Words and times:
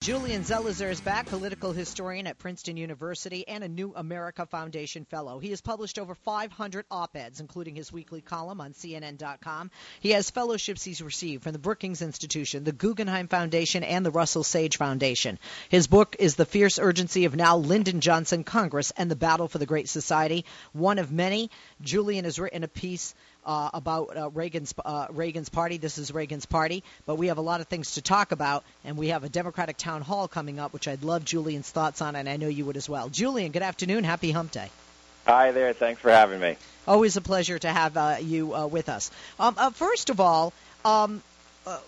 Julian 0.00 0.42
Zelizer 0.42 0.88
is 0.88 1.00
back, 1.00 1.26
political 1.26 1.72
historian 1.72 2.28
at 2.28 2.38
Princeton 2.38 2.76
University 2.76 3.46
and 3.46 3.64
a 3.64 3.68
New 3.68 3.92
America 3.96 4.46
Foundation 4.46 5.04
Fellow. 5.04 5.40
He 5.40 5.50
has 5.50 5.60
published 5.60 5.98
over 5.98 6.14
500 6.14 6.86
op 6.88 7.16
eds, 7.16 7.40
including 7.40 7.74
his 7.74 7.92
weekly 7.92 8.20
column 8.20 8.60
on 8.60 8.74
CNN.com. 8.74 9.72
He 10.00 10.12
has 10.12 10.30
fellowships 10.30 10.84
he's 10.84 11.02
received 11.02 11.42
from 11.42 11.52
the 11.52 11.58
Brookings 11.58 12.00
Institution, 12.00 12.62
the 12.62 12.72
Guggenheim 12.72 13.26
Foundation, 13.26 13.82
and 13.82 14.06
the 14.06 14.12
Russell 14.12 14.44
Sage 14.44 14.76
Foundation. 14.76 15.38
His 15.68 15.88
book 15.88 16.14
is 16.20 16.36
The 16.36 16.46
Fierce 16.46 16.78
Urgency 16.78 17.24
of 17.24 17.34
Now 17.34 17.56
Lyndon 17.56 18.00
Johnson 18.00 18.44
Congress 18.44 18.92
and 18.96 19.10
the 19.10 19.16
Battle 19.16 19.48
for 19.48 19.58
the 19.58 19.66
Great 19.66 19.88
Society, 19.88 20.44
one 20.72 21.00
of 21.00 21.10
many. 21.10 21.50
Julian 21.82 22.24
has 22.24 22.38
written 22.38 22.62
a 22.62 22.68
piece 22.68 23.16
uh, 23.48 23.70
about 23.72 24.14
uh, 24.14 24.28
Reagan's 24.30 24.74
uh, 24.84 25.06
Reagan's 25.10 25.48
party. 25.48 25.78
This 25.78 25.96
is 25.96 26.12
Reagan's 26.12 26.44
party, 26.44 26.84
but 27.06 27.16
we 27.16 27.28
have 27.28 27.38
a 27.38 27.42
lot 27.42 27.62
of 27.62 27.66
things 27.66 27.94
to 27.94 28.02
talk 28.02 28.30
about, 28.30 28.62
and 28.84 28.98
we 28.98 29.08
have 29.08 29.24
a 29.24 29.28
Democratic 29.30 29.78
town 29.78 30.02
hall 30.02 30.28
coming 30.28 30.60
up, 30.60 30.74
which 30.74 30.86
I'd 30.86 31.02
love 31.02 31.24
Julian's 31.24 31.68
thoughts 31.68 32.02
on, 32.02 32.14
and 32.14 32.28
I 32.28 32.36
know 32.36 32.48
you 32.48 32.66
would 32.66 32.76
as 32.76 32.88
well. 32.88 33.08
Julian, 33.08 33.50
good 33.50 33.62
afternoon. 33.62 34.04
Happy 34.04 34.30
Hump 34.30 34.52
Day. 34.52 34.68
Hi 35.26 35.52
there. 35.52 35.72
Thanks 35.72 36.00
for 36.00 36.10
having 36.10 36.40
me. 36.40 36.56
Always 36.86 37.16
a 37.16 37.22
pleasure 37.22 37.58
to 37.58 37.68
have 37.68 37.96
uh, 37.96 38.16
you 38.20 38.54
uh, 38.54 38.66
with 38.66 38.90
us. 38.90 39.10
Um, 39.40 39.54
uh, 39.56 39.70
first 39.70 40.10
of 40.10 40.20
all, 40.20 40.52
um, 40.84 41.22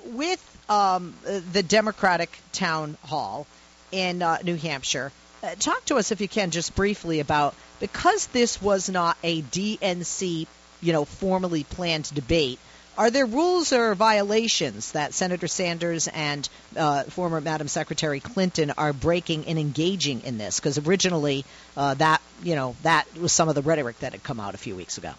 with 0.06 0.42
um, 0.70 1.14
the 1.52 1.62
Democratic 1.62 2.36
town 2.52 2.96
hall 3.02 3.46
in 3.92 4.24
New 4.44 4.56
Hampshire, 4.56 5.12
talk 5.58 5.84
to 5.86 5.96
us 5.96 6.10
if 6.10 6.22
you 6.22 6.28
can 6.28 6.50
just 6.52 6.74
briefly 6.74 7.20
about 7.20 7.54
because 7.80 8.26
this 8.28 8.62
was 8.62 8.88
not 8.88 9.18
a 9.22 9.42
DNC 9.42 10.46
you 10.80 10.92
know, 10.92 11.04
formally 11.04 11.64
planned 11.64 12.12
debate. 12.14 12.58
Are 12.98 13.10
there 13.10 13.24
rules 13.24 13.72
or 13.72 13.94
violations 13.94 14.92
that 14.92 15.14
Senator 15.14 15.46
Sanders 15.46 16.08
and 16.08 16.46
uh, 16.76 17.04
former 17.04 17.40
Madam 17.40 17.68
Secretary 17.68 18.20
Clinton 18.20 18.72
are 18.76 18.92
breaking 18.92 19.46
and 19.46 19.58
engaging 19.58 20.22
in 20.22 20.38
this? 20.38 20.60
Because 20.60 20.76
originally, 20.78 21.44
uh, 21.76 21.94
that 21.94 22.20
you 22.42 22.56
know 22.56 22.76
that 22.82 23.06
was 23.16 23.32
some 23.32 23.48
of 23.48 23.54
the 23.54 23.62
rhetoric 23.62 23.98
that 24.00 24.12
had 24.12 24.22
come 24.22 24.40
out 24.40 24.54
a 24.54 24.58
few 24.58 24.76
weeks 24.76 24.98
ago. 24.98 25.12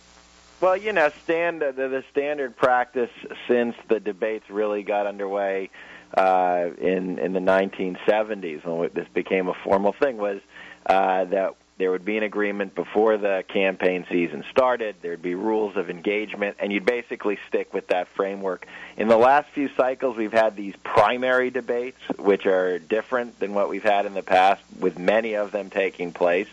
Well, 0.60 0.78
you 0.78 0.94
know, 0.94 1.10
the, 1.26 1.72
the 1.76 2.04
standard 2.12 2.56
practice 2.56 3.10
since 3.48 3.76
the 3.90 4.00
debates 4.00 4.48
really 4.48 4.84
got 4.84 5.08
underway 5.08 5.72
uh, 6.16 6.70
in 6.78 7.18
in 7.18 7.34
the 7.34 7.40
1970s 7.40 8.66
when 8.66 8.90
this 8.94 9.08
became 9.14 9.48
a 9.48 9.54
formal 9.64 9.94
thing 9.94 10.18
was 10.18 10.40
uh, 10.86 11.26
that 11.26 11.56
there 11.82 11.90
would 11.90 12.06
be 12.06 12.16
an 12.16 12.22
agreement 12.22 12.76
before 12.76 13.18
the 13.18 13.44
campaign 13.48 14.06
season 14.08 14.44
started. 14.52 14.96
There'd 15.02 15.20
be 15.20 15.34
rules 15.34 15.76
of 15.76 15.90
engagement, 15.90 16.58
and 16.60 16.72
you'd 16.72 16.86
basically 16.86 17.40
stick 17.48 17.74
with 17.74 17.88
that 17.88 18.08
framework. 18.10 18.68
In 18.98 19.08
the 19.08 19.18
last 19.18 19.50
few 19.50 19.68
cycles, 19.76 20.16
we've 20.16 20.32
had 20.32 20.56
these 20.56 20.76
primary 20.84 21.50
debates, 21.50 21.98
which 22.20 22.46
are 22.46 22.78
different 22.78 23.40
than 23.40 23.56
what 23.56 23.68
we've 23.68 23.82
had 23.82 24.06
in 24.06 24.14
the 24.14 24.22
past, 24.22 24.62
with 24.80 25.00
many 25.00 25.34
of 25.34 25.52
them 25.52 25.72
taking 25.72 26.14
place. 26.14 26.48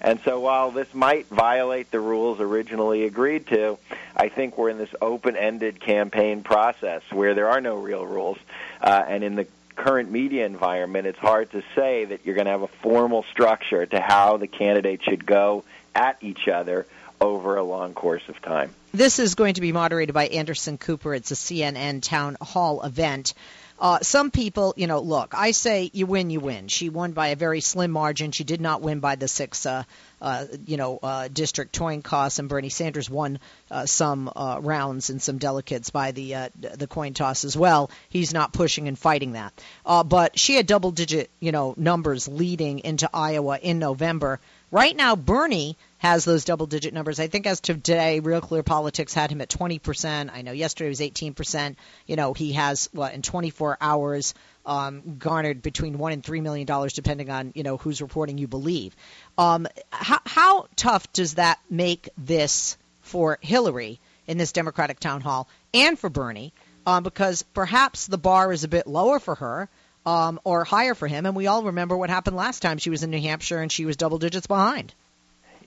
And 0.00 0.20
so 0.20 0.38
while 0.38 0.70
this 0.70 0.94
might 0.94 1.26
violate 1.26 1.90
the 1.90 1.98
rules 1.98 2.38
originally 2.38 3.02
agreed 3.02 3.48
to, 3.48 3.78
I 4.16 4.28
think 4.28 4.56
we're 4.56 4.68
in 4.68 4.78
this 4.78 4.94
open-ended 5.02 5.80
campaign 5.80 6.44
process 6.44 7.02
where 7.10 7.34
there 7.34 7.48
are 7.48 7.60
no 7.60 7.78
real 7.78 8.06
rules. 8.06 8.38
Uh, 8.80 9.04
and 9.08 9.24
in 9.24 9.34
the 9.34 9.48
current 9.78 10.10
media 10.10 10.44
environment, 10.44 11.06
it's 11.06 11.18
hard 11.18 11.50
to 11.52 11.62
say 11.74 12.04
that 12.04 12.20
you're 12.24 12.34
going 12.34 12.46
to 12.46 12.50
have 12.50 12.62
a 12.62 12.68
formal 12.68 13.24
structure 13.30 13.86
to 13.86 14.00
how 14.00 14.36
the 14.36 14.48
candidates 14.48 15.04
should 15.04 15.24
go 15.24 15.64
at 15.94 16.18
each 16.20 16.48
other 16.48 16.86
over 17.20 17.56
a 17.56 17.62
long 17.62 17.94
course 17.94 18.22
of 18.28 18.40
time. 18.42 18.74
This 18.92 19.18
is 19.18 19.34
going 19.34 19.54
to 19.54 19.60
be 19.60 19.72
moderated 19.72 20.14
by 20.14 20.26
Anderson 20.26 20.78
Cooper. 20.78 21.14
It's 21.14 21.30
a 21.30 21.34
CNN 21.34 22.02
town 22.02 22.36
hall 22.40 22.82
event. 22.82 23.34
Uh, 23.80 24.00
some 24.02 24.30
people, 24.30 24.74
you 24.76 24.88
know, 24.88 24.98
look, 24.98 25.34
I 25.34 25.52
say 25.52 25.90
you 25.92 26.06
win, 26.06 26.30
you 26.30 26.40
win. 26.40 26.66
She 26.66 26.88
won 26.88 27.12
by 27.12 27.28
a 27.28 27.36
very 27.36 27.60
slim 27.60 27.92
margin. 27.92 28.32
She 28.32 28.42
did 28.42 28.60
not 28.60 28.82
win 28.82 28.98
by 28.98 29.14
the 29.14 29.28
six, 29.28 29.64
uh, 29.66 29.84
uh, 30.20 30.46
you 30.66 30.76
know, 30.76 30.98
uh, 31.00 31.28
district 31.28 31.78
coin 31.78 32.02
toss, 32.02 32.40
and 32.40 32.48
Bernie 32.48 32.70
Sanders 32.70 33.08
won 33.08 33.38
uh, 33.70 33.86
some 33.86 34.30
uh, 34.34 34.58
rounds 34.60 35.10
and 35.10 35.22
some 35.22 35.38
delegates 35.38 35.90
by 35.90 36.10
the 36.10 36.34
uh, 36.34 36.48
the 36.56 36.88
coin 36.88 37.14
toss 37.14 37.44
as 37.44 37.56
well. 37.56 37.90
He's 38.08 38.34
not 38.34 38.52
pushing 38.52 38.88
and 38.88 38.98
fighting 38.98 39.32
that, 39.32 39.52
uh, 39.86 40.02
but 40.02 40.36
she 40.38 40.56
had 40.56 40.66
double 40.66 40.90
digit, 40.90 41.30
you 41.38 41.52
know, 41.52 41.74
numbers 41.76 42.26
leading 42.26 42.80
into 42.80 43.08
Iowa 43.14 43.58
in 43.62 43.78
November. 43.78 44.40
Right 44.70 44.94
now, 44.94 45.16
Bernie 45.16 45.78
has 45.98 46.24
those 46.24 46.44
double 46.44 46.66
digit 46.66 46.92
numbers. 46.92 47.18
I 47.18 47.26
think 47.26 47.46
as 47.46 47.60
to 47.62 47.74
today, 47.74 48.20
Real 48.20 48.42
Clear 48.42 48.62
Politics 48.62 49.14
had 49.14 49.30
him 49.30 49.40
at 49.40 49.48
20%. 49.48 50.30
I 50.32 50.42
know 50.42 50.52
yesterday 50.52 50.90
was 50.90 51.00
18%. 51.00 51.76
You 52.06 52.16
know, 52.16 52.34
he 52.34 52.52
has, 52.52 52.88
what, 52.92 53.14
in 53.14 53.22
24 53.22 53.78
hours, 53.80 54.34
um, 54.66 55.16
garnered 55.18 55.62
between 55.62 55.96
one 55.96 56.12
and 56.12 56.22
three 56.22 56.42
million 56.42 56.66
dollars, 56.66 56.92
depending 56.92 57.30
on 57.30 57.52
you 57.54 57.62
know 57.62 57.78
who's 57.78 58.02
reporting 58.02 58.36
you 58.36 58.46
believe. 58.46 58.94
Um, 59.38 59.66
how, 59.90 60.20
how 60.26 60.66
tough 60.76 61.10
does 61.12 61.36
that 61.36 61.58
make 61.70 62.10
this 62.18 62.76
for 63.00 63.38
Hillary 63.40 63.98
in 64.26 64.36
this 64.36 64.52
Democratic 64.52 65.00
town 65.00 65.22
hall, 65.22 65.48
and 65.72 65.98
for 65.98 66.10
Bernie, 66.10 66.52
um, 66.86 67.02
because 67.02 67.42
perhaps 67.42 68.06
the 68.06 68.18
bar 68.18 68.52
is 68.52 68.62
a 68.62 68.68
bit 68.68 68.86
lower 68.86 69.18
for 69.18 69.34
her. 69.36 69.70
Um, 70.08 70.40
or 70.42 70.64
higher 70.64 70.94
for 70.94 71.06
him, 71.06 71.26
and 71.26 71.36
we 71.36 71.48
all 71.48 71.64
remember 71.64 71.94
what 71.94 72.08
happened 72.08 72.34
last 72.34 72.60
time 72.60 72.78
she 72.78 72.88
was 72.88 73.02
in 73.02 73.10
New 73.10 73.20
Hampshire 73.20 73.60
and 73.60 73.70
she 73.70 73.84
was 73.84 73.98
double 73.98 74.16
digits 74.16 74.46
behind. 74.46 74.94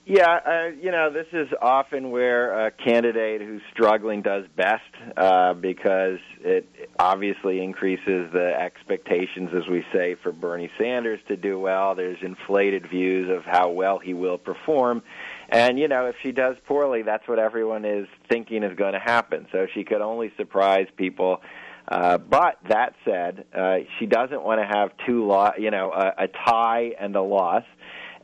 Yeah, 0.04 0.40
uh, 0.44 0.66
you 0.80 0.90
know, 0.90 1.12
this 1.12 1.28
is 1.32 1.46
often 1.62 2.10
where 2.10 2.66
a 2.66 2.72
candidate 2.72 3.40
who's 3.40 3.62
struggling 3.70 4.22
does 4.22 4.44
best 4.56 4.82
uh, 5.16 5.54
because 5.54 6.18
it 6.40 6.68
obviously 6.98 7.62
increases 7.62 8.32
the 8.32 8.52
expectations, 8.58 9.50
as 9.54 9.68
we 9.70 9.84
say, 9.92 10.16
for 10.20 10.32
Bernie 10.32 10.72
Sanders 10.76 11.20
to 11.28 11.36
do 11.36 11.60
well. 11.60 11.94
There's 11.94 12.18
inflated 12.20 12.88
views 12.90 13.30
of 13.30 13.44
how 13.44 13.70
well 13.70 14.00
he 14.00 14.12
will 14.12 14.38
perform. 14.38 15.04
And, 15.48 15.78
you 15.78 15.86
know, 15.86 16.06
if 16.06 16.16
she 16.20 16.32
does 16.32 16.56
poorly, 16.66 17.02
that's 17.02 17.28
what 17.28 17.38
everyone 17.38 17.84
is 17.84 18.08
thinking 18.28 18.64
is 18.64 18.76
going 18.76 18.94
to 18.94 18.98
happen. 18.98 19.46
So 19.52 19.68
she 19.72 19.84
could 19.84 20.00
only 20.00 20.32
surprise 20.36 20.88
people. 20.96 21.42
Uh, 21.88 22.18
but 22.18 22.58
that 22.68 22.94
said, 23.04 23.44
uh, 23.56 23.78
she 23.98 24.06
doesn't 24.06 24.42
want 24.42 24.60
to 24.60 24.66
have 24.66 24.90
two, 25.06 25.26
lo- 25.26 25.52
you 25.58 25.70
know, 25.70 25.90
a, 25.90 26.24
a 26.24 26.28
tie 26.28 26.92
and 26.98 27.14
a 27.16 27.22
loss. 27.22 27.64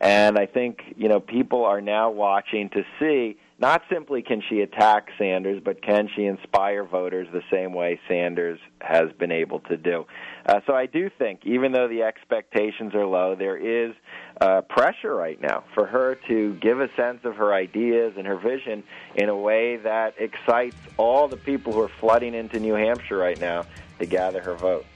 And 0.01 0.39
I 0.39 0.47
think, 0.47 0.79
you 0.97 1.09
know, 1.09 1.19
people 1.19 1.65
are 1.65 1.81
now 1.81 2.11
watching 2.11 2.71
to 2.71 2.85
see 3.01 3.37
not 3.61 3.83
simply 3.93 4.23
can 4.23 4.41
she 4.49 4.61
attack 4.61 5.09
Sanders, 5.19 5.61
but 5.65 5.83
can 5.83 6.09
she 6.15 6.25
inspire 6.25 6.85
voters 6.85 7.27
the 7.33 7.43
same 7.51 7.73
way 7.73 7.99
Sanders 8.09 8.61
has 8.81 9.11
been 9.19 9.33
able 9.33 9.59
to 9.61 9.77
do. 9.77 10.07
Uh, 10.49 10.61
so 10.67 10.75
I 10.75 10.87
do 10.87 11.11
think, 11.11 11.41
even 11.45 11.73
though 11.73 11.89
the 11.89 12.03
expectations 12.05 12.95
are 12.95 13.05
low, 13.05 13.35
there 13.35 13.59
is 13.59 13.95
uh, 14.41 14.63
pressure 14.63 15.15
right 15.15 15.39
now 15.39 15.63
for 15.75 15.85
her 15.85 16.15
to 16.27 16.55
give 16.55 16.81
a 16.81 16.89
sense 16.97 17.21
of 17.25 17.37
her 17.37 17.53
ideas 17.53 18.15
and 18.17 18.27
her 18.27 18.39
vision 18.39 18.83
in 19.15 19.29
a 19.29 19.37
way 19.37 19.77
that 19.77 20.15
excites 20.19 20.77
all 20.97 21.29
the 21.29 21.37
people 21.37 21.75
who 21.75 21.83
are 21.83 21.91
flooding 22.01 22.33
into 22.33 22.59
New 22.59 22.73
Hampshire 22.73 23.19
right 23.19 23.39
now 23.39 23.67
to 23.99 24.07
gather 24.07 24.41
her 24.41 24.55
vote. 24.55 24.87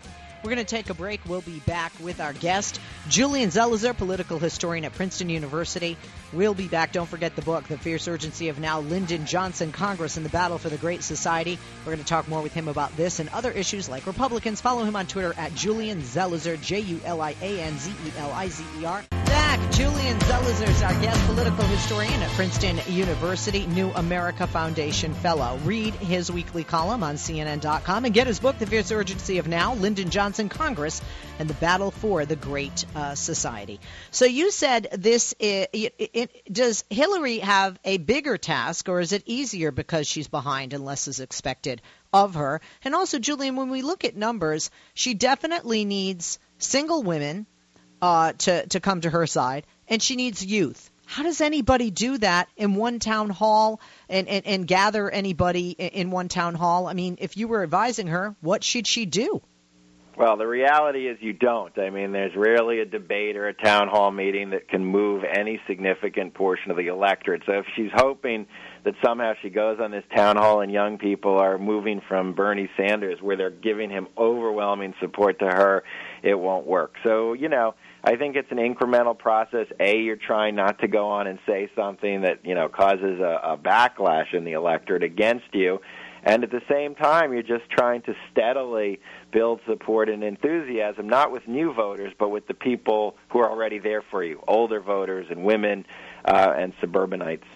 We're 0.42 0.50
going 0.50 0.64
to 0.64 0.64
take 0.64 0.90
a 0.90 0.94
break. 0.94 1.20
We'll 1.26 1.40
be 1.40 1.60
back 1.60 1.92
with 2.00 2.20
our 2.20 2.32
guest, 2.32 2.80
Julian 3.08 3.50
Zelizer, 3.50 3.96
political 3.96 4.40
historian 4.40 4.84
at 4.84 4.92
Princeton 4.92 5.28
University. 5.28 5.96
We'll 6.32 6.54
be 6.54 6.66
back. 6.66 6.92
Don't 6.92 7.08
forget 7.08 7.36
the 7.36 7.42
book, 7.42 7.68
The 7.68 7.78
Fierce 7.78 8.08
Urgency 8.08 8.48
of 8.48 8.58
Now 8.58 8.80
Lyndon 8.80 9.26
Johnson 9.26 9.70
Congress 9.70 10.16
and 10.16 10.26
the 10.26 10.30
Battle 10.30 10.58
for 10.58 10.68
the 10.68 10.78
Great 10.78 11.04
Society. 11.04 11.58
We're 11.84 11.92
going 11.92 11.98
to 11.98 12.04
talk 12.04 12.26
more 12.26 12.42
with 12.42 12.52
him 12.52 12.66
about 12.66 12.96
this 12.96 13.20
and 13.20 13.28
other 13.28 13.52
issues 13.52 13.88
like 13.88 14.06
Republicans. 14.06 14.60
Follow 14.60 14.84
him 14.84 14.96
on 14.96 15.06
Twitter 15.06 15.32
at 15.38 15.54
Julian 15.54 16.02
Zelizer, 16.02 16.60
J 16.60 16.80
U 16.80 17.00
L 17.04 17.20
I 17.20 17.36
A 17.40 17.60
N 17.60 17.78
Z 17.78 17.90
E 17.90 18.12
L 18.18 18.32
I 18.32 18.48
Z 18.48 18.64
E 18.80 18.84
R. 18.84 19.31
Back, 19.52 19.70
Julian 19.72 20.18
Zelizer 20.20 20.66
is 20.66 20.82
our 20.82 20.98
guest, 21.02 21.26
political 21.26 21.64
historian 21.66 22.22
at 22.22 22.30
Princeton 22.30 22.80
University, 22.88 23.66
New 23.66 23.90
America 23.90 24.46
Foundation 24.46 25.12
Fellow. 25.12 25.58
Read 25.64 25.92
his 25.92 26.32
weekly 26.32 26.64
column 26.64 27.02
on 27.02 27.16
CNN.com 27.16 28.06
and 28.06 28.14
get 28.14 28.26
his 28.26 28.40
book, 28.40 28.58
The 28.58 28.64
Fierce 28.64 28.90
Urgency 28.90 29.36
of 29.36 29.46
Now 29.46 29.74
Lyndon 29.74 30.08
Johnson 30.08 30.48
Congress 30.48 31.02
and 31.38 31.50
the 31.50 31.54
Battle 31.54 31.90
for 31.90 32.24
the 32.24 32.34
Great 32.34 32.86
uh, 32.96 33.14
Society. 33.14 33.78
So 34.10 34.24
you 34.24 34.50
said 34.50 34.88
this. 34.90 35.34
Is, 35.38 36.28
does 36.50 36.84
Hillary 36.88 37.40
have 37.40 37.78
a 37.84 37.98
bigger 37.98 38.38
task, 38.38 38.88
or 38.88 39.00
is 39.00 39.12
it 39.12 39.22
easier 39.26 39.70
because 39.70 40.06
she's 40.06 40.28
behind 40.28 40.72
and 40.72 40.82
less 40.82 41.08
is 41.08 41.20
expected 41.20 41.82
of 42.10 42.36
her? 42.36 42.62
And 42.84 42.94
also, 42.94 43.18
Julian, 43.18 43.56
when 43.56 43.68
we 43.68 43.82
look 43.82 44.06
at 44.06 44.16
numbers, 44.16 44.70
she 44.94 45.12
definitely 45.12 45.84
needs 45.84 46.38
single 46.56 47.02
women 47.02 47.46
uh, 48.02 48.32
to 48.32 48.66
to 48.66 48.80
come 48.80 49.00
to 49.00 49.10
her 49.10 49.26
side, 49.26 49.64
and 49.88 50.02
she 50.02 50.16
needs 50.16 50.44
youth. 50.44 50.90
How 51.06 51.22
does 51.22 51.40
anybody 51.40 51.90
do 51.90 52.18
that 52.18 52.48
in 52.56 52.74
one 52.74 52.98
town 52.98 53.28
hall 53.28 53.80
and, 54.08 54.28
and, 54.28 54.46
and 54.46 54.66
gather 54.66 55.10
anybody 55.10 55.70
in 55.70 56.10
one 56.10 56.28
town 56.28 56.54
hall? 56.54 56.86
I 56.86 56.94
mean, 56.94 57.18
if 57.20 57.36
you 57.36 57.48
were 57.48 57.62
advising 57.62 58.06
her, 58.06 58.34
what 58.40 58.64
should 58.64 58.86
she 58.86 59.04
do? 59.04 59.42
Well, 60.16 60.36
the 60.36 60.46
reality 60.46 61.08
is 61.08 61.18
you 61.20 61.32
don't. 61.32 61.76
I 61.78 61.90
mean, 61.90 62.12
there's 62.12 62.36
rarely 62.36 62.80
a 62.80 62.84
debate 62.84 63.36
or 63.36 63.48
a 63.48 63.54
town 63.54 63.88
hall 63.88 64.10
meeting 64.10 64.50
that 64.50 64.68
can 64.68 64.84
move 64.84 65.22
any 65.24 65.60
significant 65.66 66.34
portion 66.34 66.70
of 66.70 66.76
the 66.76 66.86
electorate. 66.86 67.42
So 67.46 67.52
if 67.58 67.66
she's 67.76 67.90
hoping 67.94 68.46
that 68.84 68.94
somehow 69.04 69.34
she 69.40 69.50
goes 69.50 69.78
on 69.80 69.90
this 69.90 70.04
town 70.14 70.36
hall 70.36 70.60
and 70.60 70.72
young 70.72 70.98
people 70.98 71.38
are 71.38 71.58
moving 71.58 72.00
from 72.08 72.34
Bernie 72.34 72.68
Sanders, 72.76 73.20
where 73.20 73.36
they're 73.36 73.50
giving 73.50 73.90
him 73.90 74.08
overwhelming 74.18 74.94
support 75.00 75.38
to 75.38 75.46
her, 75.46 75.84
it 76.22 76.34
won't 76.34 76.66
work. 76.66 76.94
So, 77.02 77.32
you 77.32 77.48
know, 77.48 77.74
I 78.02 78.16
think 78.16 78.34
it's 78.36 78.50
an 78.50 78.58
incremental 78.58 79.16
process. 79.16 79.66
A, 79.78 79.98
you're 79.98 80.16
trying 80.16 80.56
not 80.56 80.80
to 80.80 80.88
go 80.88 81.08
on 81.08 81.26
and 81.26 81.38
say 81.46 81.70
something 81.76 82.22
that, 82.22 82.44
you 82.44 82.54
know, 82.54 82.68
causes 82.68 83.20
a, 83.20 83.40
a 83.52 83.56
backlash 83.56 84.34
in 84.34 84.44
the 84.44 84.52
electorate 84.52 85.02
against 85.02 85.54
you 85.54 85.80
and 86.24 86.44
at 86.44 86.50
the 86.50 86.62
same 86.70 86.94
time, 86.94 87.32
you're 87.32 87.42
just 87.42 87.68
trying 87.68 88.02
to 88.02 88.14
steadily 88.30 89.00
build 89.32 89.60
support 89.66 90.08
and 90.08 90.22
enthusiasm, 90.22 91.08
not 91.08 91.32
with 91.32 91.48
new 91.48 91.72
voters, 91.72 92.12
but 92.16 92.28
with 92.28 92.46
the 92.46 92.54
people 92.54 93.16
who 93.30 93.40
are 93.40 93.50
already 93.50 93.78
there 93.78 94.02
for 94.02 94.22
you 94.22 94.40
older 94.46 94.80
voters 94.80 95.26
and 95.30 95.44
women 95.44 95.84
uh, 96.24 96.52
and 96.56 96.72
suburbanites. 96.80 97.46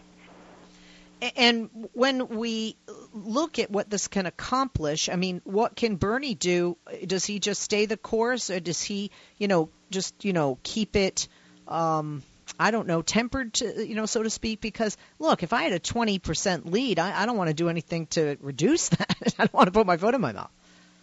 And 1.37 1.71
when 1.95 2.29
we 2.29 2.77
look 3.15 3.59
at 3.59 3.71
what 3.71 3.89
this 3.89 4.09
can 4.09 4.27
accomplish, 4.27 5.09
I 5.09 5.17
mean, 5.17 5.41
what 5.45 5.75
can 5.75 5.97
Bernie 5.97 6.35
do? 6.35 6.77
Does 7.07 7.25
he 7.25 7.39
just 7.39 7.63
stay 7.63 7.87
the 7.87 7.97
course, 7.97 8.51
or 8.51 8.61
does 8.61 8.83
he, 8.83 9.11
you 9.39 9.49
know, 9.49 9.71
just 9.91 10.25
you 10.25 10.33
know 10.33 10.59
keep 10.63 10.95
it? 10.95 11.29
Um, 11.67 12.23
I 12.59 12.71
don't 12.71 12.87
know, 12.87 13.03
tempered, 13.03 13.55
to, 13.55 13.87
you 13.87 13.95
know, 13.95 14.07
so 14.07 14.23
to 14.23 14.31
speak. 14.31 14.61
Because 14.61 14.97
look, 15.19 15.43
if 15.43 15.53
I 15.53 15.63
had 15.63 15.73
a 15.73 15.81
20% 15.81 16.71
lead, 16.71 16.99
I, 16.99 17.23
I 17.23 17.27
don't 17.27 17.37
want 17.37 17.49
to 17.49 17.55
do 17.55 17.69
anything 17.69 18.07
to 18.09 18.37
reduce 18.41 18.89
that. 18.91 19.17
I 19.39 19.45
don't 19.45 19.55
want 19.55 19.67
to 19.67 19.73
put 19.73 19.87
my 19.87 19.97
foot 19.97 20.15
in 20.15 20.21
my 20.21 20.33
mouth. 20.33 20.51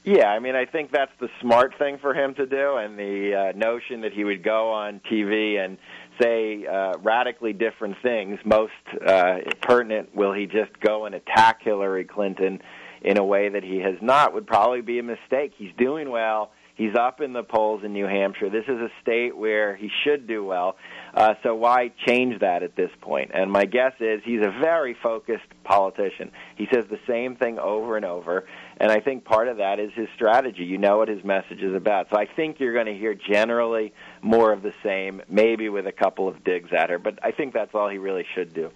Yeah, 0.03 0.27
I 0.27 0.39
mean, 0.39 0.53
I 0.53 0.65
think 0.65 0.91
that's 0.91 1.13
the 1.21 1.29
smart 1.39 1.77
thing 1.79 1.97
for 1.97 2.13
him 2.13 2.35
to 2.35 2.45
do, 2.45 2.75
and 2.75 2.99
the 2.99 3.53
uh, 3.53 3.57
notion 3.57 4.01
that 4.01 4.11
he 4.11 4.25
would 4.25 4.43
go 4.43 4.71
on 4.71 4.99
TV 5.09 5.57
and 5.63 5.77
say 6.21 6.65
uh, 6.65 6.93
radically 6.99 7.53
different 7.53 7.95
things, 8.01 8.39
most 8.45 8.71
uh, 9.05 9.37
pertinent, 9.61 10.15
will 10.15 10.33
he 10.33 10.45
just 10.45 10.79
go 10.79 11.05
and 11.05 11.15
attack 11.15 11.61
Hillary 11.63 12.05
Clinton 12.05 12.61
in 13.01 13.17
a 13.17 13.23
way 13.23 13.49
that 13.49 13.63
he 13.63 13.79
has 13.79 13.95
not, 14.01 14.33
would 14.33 14.47
probably 14.47 14.81
be 14.81 14.99
a 14.99 15.03
mistake. 15.03 15.53
He's 15.57 15.73
doing 15.77 16.09
well. 16.09 16.51
He's 16.75 16.95
up 16.95 17.21
in 17.21 17.33
the 17.33 17.43
polls 17.43 17.83
in 17.83 17.93
New 17.93 18.07
Hampshire. 18.07 18.49
This 18.49 18.63
is 18.63 18.79
a 18.79 18.89
state 19.01 19.37
where 19.37 19.75
he 19.75 19.91
should 20.03 20.25
do 20.25 20.43
well. 20.43 20.75
Uh, 21.13 21.35
so 21.43 21.53
why 21.53 21.91
change 22.07 22.39
that 22.39 22.63
at 22.63 22.75
this 22.75 22.89
point? 22.99 23.29
And 23.31 23.51
my 23.51 23.65
guess 23.65 23.93
is 23.99 24.21
he's 24.25 24.41
a 24.41 24.49
very 24.49 24.95
focused 25.03 25.45
politician. 25.63 26.31
He 26.55 26.67
says 26.73 26.85
the 26.89 26.99
same 27.07 27.35
thing 27.35 27.59
over 27.59 27.95
and 27.95 28.05
over, 28.05 28.45
and 28.77 28.91
I 28.91 28.99
think 28.99 29.23
part 29.23 29.47
of 29.47 29.57
that 29.57 29.79
is 29.79 29.91
his 29.93 30.07
strategy. 30.15 30.63
You 30.63 30.77
know 30.77 30.97
what 30.97 31.07
his 31.07 31.23
message 31.23 31.61
is 31.61 31.75
about. 31.75 32.09
So 32.09 32.17
I 32.17 32.25
think 32.25 32.59
you're 32.59 32.73
going 32.73 32.87
to 32.87 32.97
hear 32.97 33.13
generally 33.13 33.93
more 34.21 34.51
of 34.51 34.61
the 34.61 34.73
same, 34.83 35.21
maybe 35.29 35.69
with 35.69 35.87
a 35.87 35.91
couple 35.91 36.27
of 36.27 36.43
digs 36.43 36.71
at 36.71 36.89
her, 36.89 36.99
but 36.99 37.19
I 37.23 37.31
think 37.31 37.53
that's 37.53 37.73
all 37.73 37.89
he 37.89 37.97
really 37.97 38.25
should 38.35 38.53
do. 38.53 38.71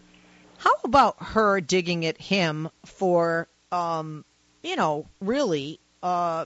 How 0.57 0.73
about 0.83 1.15
her 1.19 1.61
digging 1.61 2.05
at 2.05 2.17
him 2.17 2.69
for, 2.85 3.47
um, 3.71 4.25
you 4.63 4.75
know, 4.75 5.05
really 5.21 5.79
uh, 6.01 6.45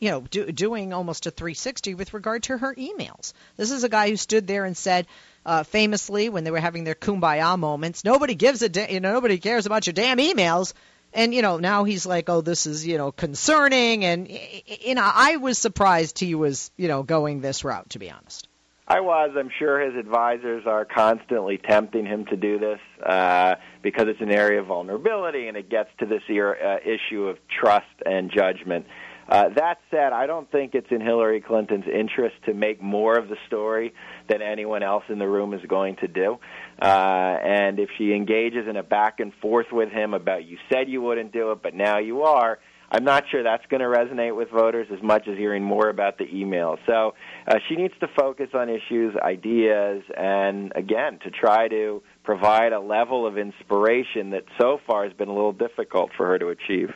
you 0.00 0.10
know, 0.10 0.20
do, 0.22 0.50
doing 0.50 0.92
almost 0.92 1.26
a 1.26 1.30
360 1.30 1.94
with 1.94 2.14
regard 2.14 2.44
to 2.44 2.58
her 2.58 2.74
emails. 2.74 3.32
This 3.56 3.70
is 3.70 3.84
a 3.84 3.88
guy 3.88 4.10
who 4.10 4.16
stood 4.16 4.46
there 4.46 4.64
and 4.64 4.76
said, 4.76 5.06
uh, 5.46 5.62
famously, 5.62 6.28
when 6.28 6.44
they 6.44 6.50
were 6.50 6.60
having 6.60 6.84
their 6.84 6.94
kumbaya 6.94 7.58
moments, 7.58 8.04
nobody 8.04 8.34
gives 8.34 8.60
a, 8.62 8.68
da- 8.68 8.92
you 8.92 9.00
know, 9.00 9.12
nobody 9.12 9.38
cares 9.38 9.66
about 9.66 9.86
your 9.86 9.94
damn 9.94 10.18
emails. 10.18 10.72
And 11.14 11.34
you 11.34 11.42
know, 11.42 11.56
now 11.58 11.84
he's 11.84 12.06
like, 12.06 12.28
oh, 12.28 12.40
this 12.40 12.66
is 12.66 12.86
you 12.86 12.98
know 12.98 13.12
concerning, 13.12 14.04
and 14.04 14.28
you 14.28 14.94
know, 14.94 15.10
I 15.12 15.36
was 15.36 15.58
surprised 15.58 16.18
he 16.18 16.34
was 16.34 16.70
you 16.76 16.88
know 16.88 17.02
going 17.02 17.40
this 17.40 17.64
route, 17.64 17.90
to 17.90 17.98
be 17.98 18.10
honest. 18.10 18.48
I 18.90 19.00
was. 19.00 19.32
I'm 19.36 19.50
sure 19.58 19.80
his 19.80 19.94
advisors 19.96 20.66
are 20.66 20.86
constantly 20.86 21.58
tempting 21.58 22.06
him 22.06 22.24
to 22.26 22.36
do 22.36 22.58
this 22.58 22.80
uh, 23.04 23.56
because 23.82 24.06
it's 24.08 24.22
an 24.22 24.30
area 24.30 24.60
of 24.60 24.66
vulnerability 24.66 25.46
and 25.46 25.58
it 25.58 25.68
gets 25.68 25.90
to 25.98 26.06
this 26.06 26.22
uh, 26.30 26.76
issue 26.82 27.24
of 27.24 27.36
trust 27.50 27.84
and 28.06 28.30
judgment. 28.30 28.86
Uh, 29.28 29.50
that 29.54 29.78
said, 29.90 30.12
I 30.12 30.26
don't 30.26 30.50
think 30.50 30.74
it's 30.74 30.86
in 30.90 31.02
Hillary 31.02 31.42
Clinton's 31.42 31.84
interest 31.86 32.36
to 32.46 32.54
make 32.54 32.82
more 32.82 33.18
of 33.18 33.28
the 33.28 33.36
story 33.46 33.92
than 34.28 34.40
anyone 34.40 34.82
else 34.82 35.04
in 35.10 35.18
the 35.18 35.28
room 35.28 35.52
is 35.52 35.60
going 35.68 35.96
to 35.96 36.08
do. 36.08 36.38
Uh, 36.80 36.86
and 36.86 37.78
if 37.78 37.90
she 37.98 38.12
engages 38.12 38.66
in 38.68 38.76
a 38.76 38.82
back 38.82 39.20
and 39.20 39.32
forth 39.42 39.66
with 39.70 39.90
him 39.90 40.14
about 40.14 40.44
you 40.44 40.56
said 40.72 40.88
you 40.88 41.02
wouldn't 41.02 41.32
do 41.32 41.52
it, 41.52 41.62
but 41.62 41.74
now 41.74 41.98
you 41.98 42.22
are, 42.22 42.58
I'm 42.90 43.04
not 43.04 43.24
sure 43.30 43.42
that's 43.42 43.66
going 43.66 43.82
to 43.82 43.86
resonate 43.86 44.34
with 44.34 44.48
voters 44.48 44.86
as 44.90 45.02
much 45.02 45.28
as 45.28 45.36
hearing 45.36 45.62
more 45.62 45.90
about 45.90 46.16
the 46.16 46.24
email. 46.34 46.78
So 46.86 47.14
uh, 47.46 47.56
she 47.68 47.76
needs 47.76 47.92
to 48.00 48.08
focus 48.18 48.48
on 48.54 48.70
issues, 48.70 49.14
ideas, 49.22 50.04
and 50.16 50.72
again, 50.74 51.18
to 51.24 51.30
try 51.30 51.68
to 51.68 52.02
provide 52.24 52.72
a 52.72 52.80
level 52.80 53.26
of 53.26 53.36
inspiration 53.36 54.30
that 54.30 54.44
so 54.58 54.78
far 54.86 55.04
has 55.04 55.12
been 55.12 55.28
a 55.28 55.34
little 55.34 55.52
difficult 55.52 56.12
for 56.16 56.24
her 56.28 56.38
to 56.38 56.48
achieve. 56.48 56.94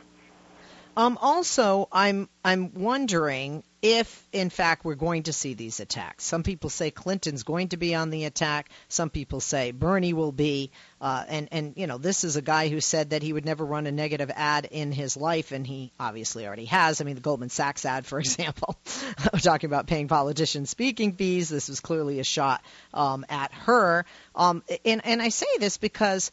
Um, 0.95 1.17
also, 1.21 1.87
I'm 1.91 2.29
I'm 2.45 2.73
wondering 2.75 3.63
if, 3.81 4.27
in 4.31 4.49
fact, 4.49 4.85
we're 4.85 4.95
going 4.95 5.23
to 5.23 5.33
see 5.33 5.55
these 5.55 5.79
attacks. 5.79 6.23
Some 6.23 6.43
people 6.43 6.69
say 6.69 6.91
Clinton's 6.91 7.43
going 7.43 7.69
to 7.69 7.77
be 7.77 7.95
on 7.95 8.11
the 8.11 8.25
attack. 8.25 8.69
Some 8.89 9.09
people 9.09 9.39
say 9.39 9.71
Bernie 9.71 10.13
will 10.13 10.31
be. 10.31 10.71
Uh, 11.01 11.23
and 11.27 11.49
and 11.51 11.73
you 11.77 11.87
know, 11.87 11.97
this 11.97 12.23
is 12.23 12.35
a 12.35 12.43
guy 12.43 12.69
who 12.69 12.79
said 12.79 13.09
that 13.09 13.23
he 13.23 13.33
would 13.33 13.43
never 13.43 13.65
run 13.65 13.87
a 13.87 13.91
negative 13.91 14.31
ad 14.35 14.67
in 14.69 14.91
his 14.91 15.17
life, 15.17 15.51
and 15.51 15.65
he 15.65 15.91
obviously 15.99 16.45
already 16.45 16.65
has. 16.65 17.01
I 17.01 17.05
mean, 17.05 17.15
the 17.15 17.21
Goldman 17.21 17.49
Sachs 17.49 17.85
ad, 17.85 18.05
for 18.05 18.19
example, 18.21 18.77
talking 19.41 19.69
about 19.69 19.87
paying 19.87 20.07
politicians 20.07 20.69
speaking 20.69 21.13
fees. 21.13 21.49
This 21.49 21.69
was 21.69 21.79
clearly 21.79 22.19
a 22.19 22.23
shot 22.23 22.63
um, 22.93 23.25
at 23.29 23.51
her. 23.53 24.05
Um, 24.35 24.63
and 24.85 25.01
and 25.05 25.21
I 25.23 25.29
say 25.29 25.47
this 25.57 25.77
because 25.77 26.31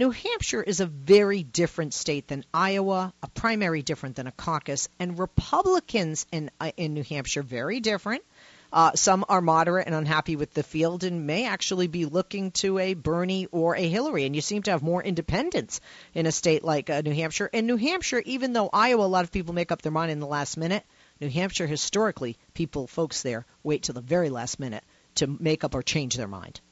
New 0.00 0.12
Hampshire 0.12 0.62
is 0.62 0.80
a 0.80 0.86
very 0.86 1.42
different 1.42 1.92
state 1.92 2.26
than 2.26 2.42
Iowa, 2.54 3.12
a 3.22 3.28
primary 3.28 3.82
different 3.82 4.16
than 4.16 4.26
a 4.26 4.32
caucus, 4.32 4.88
and 4.98 5.18
Republicans 5.18 6.24
in 6.32 6.50
uh, 6.58 6.70
in 6.78 6.94
New 6.94 7.02
Hampshire 7.02 7.42
very 7.42 7.80
different. 7.80 8.24
Uh, 8.72 8.92
some 8.94 9.26
are 9.28 9.42
moderate 9.42 9.84
and 9.84 9.94
unhappy 9.94 10.36
with 10.36 10.54
the 10.54 10.62
field 10.62 11.04
and 11.04 11.26
may 11.26 11.46
actually 11.46 11.86
be 11.86 12.06
looking 12.06 12.50
to 12.52 12.78
a 12.78 12.94
Bernie 12.94 13.46
or 13.52 13.76
a 13.76 13.86
Hillary. 13.86 14.24
And 14.24 14.34
you 14.34 14.40
seem 14.40 14.62
to 14.62 14.70
have 14.70 14.82
more 14.82 15.02
independence 15.02 15.82
in 16.14 16.24
a 16.24 16.32
state 16.32 16.64
like 16.64 16.88
uh, 16.88 17.02
New 17.02 17.12
Hampshire. 17.12 17.50
And 17.52 17.66
New 17.66 17.76
Hampshire, 17.76 18.22
even 18.24 18.54
though 18.54 18.70
Iowa, 18.72 19.04
a 19.04 19.06
lot 19.06 19.24
of 19.24 19.32
people 19.32 19.52
make 19.52 19.70
up 19.70 19.82
their 19.82 19.92
mind 19.92 20.10
in 20.10 20.20
the 20.20 20.26
last 20.26 20.56
minute, 20.56 20.82
New 21.20 21.28
Hampshire, 21.28 21.66
historically, 21.66 22.38
people, 22.54 22.86
folks 22.86 23.20
there, 23.20 23.44
wait 23.62 23.82
till 23.82 23.94
the 23.94 24.00
very 24.00 24.30
last 24.30 24.58
minute 24.58 24.84
to 25.16 25.26
make 25.26 25.62
up 25.62 25.74
or 25.74 25.82
change 25.82 26.16
their 26.16 26.26
mind. 26.26 26.62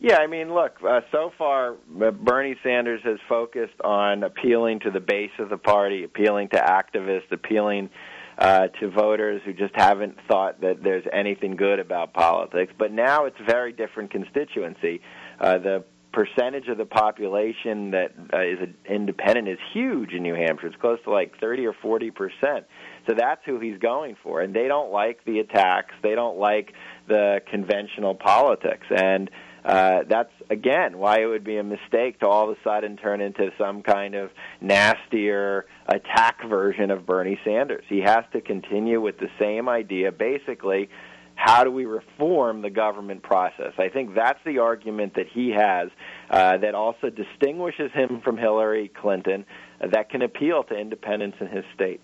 Yeah, 0.00 0.18
I 0.18 0.28
mean, 0.28 0.54
look, 0.54 0.76
uh, 0.88 1.00
so 1.10 1.32
far 1.36 1.72
uh, 1.72 2.10
Bernie 2.12 2.56
Sanders 2.62 3.00
has 3.04 3.18
focused 3.28 3.80
on 3.82 4.22
appealing 4.22 4.80
to 4.80 4.90
the 4.92 5.00
base 5.00 5.32
of 5.40 5.48
the 5.48 5.58
party, 5.58 6.04
appealing 6.04 6.50
to 6.50 6.56
activists, 6.56 7.32
appealing 7.32 7.90
uh, 8.38 8.68
to 8.80 8.90
voters 8.90 9.42
who 9.44 9.52
just 9.52 9.74
haven't 9.74 10.16
thought 10.28 10.60
that 10.60 10.84
there's 10.84 11.04
anything 11.12 11.56
good 11.56 11.80
about 11.80 12.14
politics. 12.14 12.72
But 12.78 12.92
now 12.92 13.24
it's 13.24 13.36
a 13.40 13.44
very 13.44 13.72
different 13.72 14.12
constituency. 14.12 15.00
Uh, 15.40 15.58
the 15.58 15.84
percentage 16.12 16.68
of 16.68 16.78
the 16.78 16.86
population 16.86 17.90
that 17.90 18.12
uh, 18.32 18.40
is 18.40 18.58
independent 18.88 19.48
is 19.48 19.58
huge 19.72 20.12
in 20.12 20.22
New 20.22 20.34
Hampshire. 20.34 20.68
It's 20.68 20.76
close 20.76 20.98
to 21.04 21.10
like 21.10 21.38
30 21.40 21.66
or 21.66 21.72
40 21.72 22.12
percent. 22.12 22.66
So 23.08 23.14
that's 23.16 23.40
who 23.44 23.58
he's 23.58 23.78
going 23.78 24.16
for, 24.22 24.40
and 24.42 24.54
they 24.54 24.68
don't 24.68 24.92
like 24.92 25.24
the 25.24 25.40
attacks. 25.40 25.94
They 26.02 26.14
don't 26.14 26.38
like 26.38 26.72
the 27.08 27.40
conventional 27.50 28.14
politics, 28.14 28.86
and 28.90 29.30
uh, 29.64 30.00
that's 30.08 30.32
again 30.50 30.98
why 30.98 31.20
it 31.20 31.26
would 31.26 31.44
be 31.44 31.56
a 31.56 31.62
mistake 31.62 32.20
to 32.20 32.26
all 32.26 32.50
of 32.50 32.56
a 32.56 32.60
sudden 32.62 32.96
turn 32.96 33.20
into 33.20 33.50
some 33.58 33.82
kind 33.82 34.14
of 34.14 34.30
nastier 34.60 35.66
attack 35.86 36.42
version 36.48 36.90
of 36.90 37.06
Bernie 37.06 37.38
Sanders. 37.44 37.84
He 37.88 38.00
has 38.00 38.24
to 38.32 38.40
continue 38.40 39.00
with 39.00 39.18
the 39.18 39.28
same 39.38 39.68
idea, 39.68 40.12
basically. 40.12 40.88
How 41.34 41.62
do 41.62 41.70
we 41.70 41.86
reform 41.86 42.62
the 42.62 42.70
government 42.70 43.22
process? 43.22 43.72
I 43.78 43.88
think 43.88 44.16
that's 44.16 44.40
the 44.44 44.58
argument 44.58 45.14
that 45.14 45.26
he 45.32 45.50
has 45.50 45.88
uh, 46.30 46.58
that 46.58 46.74
also 46.74 47.10
distinguishes 47.10 47.92
him 47.92 48.20
from 48.24 48.36
Hillary 48.36 48.90
Clinton, 49.00 49.44
uh, 49.80 49.86
that 49.92 50.10
can 50.10 50.22
appeal 50.22 50.64
to 50.64 50.74
independents 50.74 51.36
in 51.40 51.46
his 51.46 51.64
state. 51.74 52.00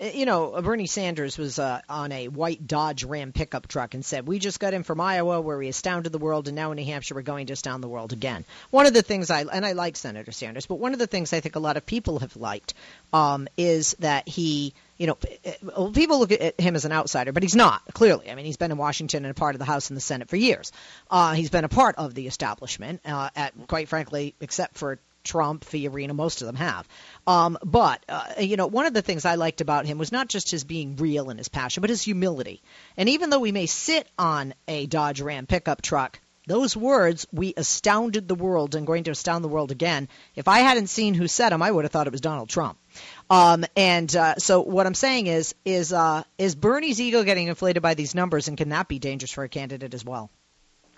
Uh, 0.00 0.06
you 0.06 0.26
know, 0.26 0.52
uh, 0.52 0.62
Bernie 0.62 0.86
Sanders 0.86 1.38
was 1.38 1.58
uh, 1.58 1.80
on 1.88 2.12
a 2.12 2.28
white 2.28 2.66
Dodge 2.66 3.04
Ram 3.04 3.32
pickup 3.32 3.68
truck 3.68 3.94
and 3.94 4.04
said, 4.04 4.26
"We 4.26 4.38
just 4.38 4.60
got 4.60 4.74
in 4.74 4.82
from 4.82 5.00
Iowa, 5.00 5.40
where 5.40 5.58
we 5.58 5.68
astounded 5.68 6.12
the 6.12 6.18
world, 6.18 6.48
and 6.48 6.56
now 6.56 6.70
in 6.72 6.76
New 6.76 6.84
Hampshire, 6.84 7.14
we're 7.14 7.22
going 7.22 7.46
to 7.46 7.52
astound 7.52 7.80
the 7.80 7.88
world 7.88 8.12
again." 8.12 8.44
One 8.70 8.86
of 8.86 8.94
the 8.94 9.02
things 9.02 9.30
I 9.30 9.42
and 9.42 9.64
I 9.64 9.72
like 9.72 9.96
Senator 9.96 10.32
Sanders, 10.32 10.66
but 10.66 10.76
one 10.76 10.92
of 10.92 10.98
the 10.98 11.06
things 11.06 11.32
I 11.32 11.40
think 11.40 11.56
a 11.56 11.60
lot 11.60 11.76
of 11.76 11.86
people 11.86 12.18
have 12.20 12.36
liked 12.36 12.74
um, 13.12 13.48
is 13.56 13.94
that 14.00 14.28
he 14.28 14.74
you 14.98 15.06
know, 15.06 15.90
people 15.92 16.18
look 16.18 16.32
at 16.32 16.58
him 16.58 16.74
as 16.74 16.84
an 16.84 16.92
outsider, 16.92 17.32
but 17.32 17.42
he's 17.42 17.56
not, 17.56 17.82
clearly. 17.92 18.30
I 18.30 18.34
mean, 18.34 18.46
he's 18.46 18.56
been 18.56 18.70
in 18.70 18.78
Washington 18.78 19.24
and 19.24 19.30
a 19.30 19.34
part 19.34 19.54
of 19.54 19.58
the 19.58 19.66
House 19.66 19.90
and 19.90 19.96
the 19.96 20.00
Senate 20.00 20.28
for 20.28 20.36
years. 20.36 20.72
Uh, 21.10 21.34
he's 21.34 21.50
been 21.50 21.64
a 21.64 21.68
part 21.68 21.96
of 21.96 22.14
the 22.14 22.26
establishment, 22.26 23.00
uh, 23.04 23.28
at, 23.36 23.52
quite 23.66 23.88
frankly, 23.88 24.34
except 24.40 24.78
for 24.78 24.98
Trump, 25.26 25.64
Fiorina, 25.64 26.14
most 26.14 26.40
of 26.40 26.46
them 26.46 26.56
have. 26.56 26.88
Um, 27.26 27.58
but, 27.62 28.04
uh, 28.08 28.24
you 28.38 28.56
know, 28.56 28.66
one 28.66 28.86
of 28.86 28.94
the 28.94 29.02
things 29.02 29.24
I 29.24 29.34
liked 29.34 29.60
about 29.60 29.84
him 29.86 29.98
was 29.98 30.12
not 30.12 30.28
just 30.28 30.50
his 30.50 30.64
being 30.64 30.96
real 30.96 31.28
and 31.28 31.38
his 31.38 31.48
passion, 31.48 31.82
but 31.82 31.90
his 31.90 32.02
humility. 32.02 32.62
And 32.96 33.08
even 33.08 33.30
though 33.30 33.40
we 33.40 33.52
may 33.52 33.66
sit 33.66 34.08
on 34.18 34.54
a 34.66 34.86
Dodge 34.86 35.20
Ram 35.20 35.46
pickup 35.46 35.82
truck, 35.82 36.20
those 36.46 36.76
words, 36.76 37.26
we 37.32 37.54
astounded 37.56 38.28
the 38.28 38.36
world 38.36 38.76
and 38.76 38.86
going 38.86 39.04
to 39.04 39.10
astound 39.10 39.42
the 39.42 39.48
world 39.48 39.72
again. 39.72 40.08
If 40.36 40.46
I 40.46 40.60
hadn't 40.60 40.86
seen 40.86 41.14
who 41.14 41.26
said 41.26 41.50
them, 41.50 41.60
I 41.60 41.70
would 41.70 41.84
have 41.84 41.90
thought 41.90 42.06
it 42.06 42.12
was 42.12 42.20
Donald 42.20 42.48
Trump. 42.48 42.78
Um, 43.28 43.64
and 43.76 44.14
uh, 44.14 44.36
so 44.36 44.60
what 44.60 44.86
I'm 44.86 44.94
saying 44.94 45.26
is, 45.26 45.54
is 45.64 45.92
uh, 45.92 46.22
is 46.38 46.54
Bernie's 46.54 47.00
ego 47.00 47.24
getting 47.24 47.48
inflated 47.48 47.82
by 47.82 47.94
these 47.94 48.14
numbers, 48.14 48.46
and 48.46 48.56
can 48.56 48.68
that 48.68 48.86
be 48.86 49.00
dangerous 49.00 49.32
for 49.32 49.42
a 49.42 49.48
candidate 49.48 49.92
as 49.92 50.04
well? 50.04 50.30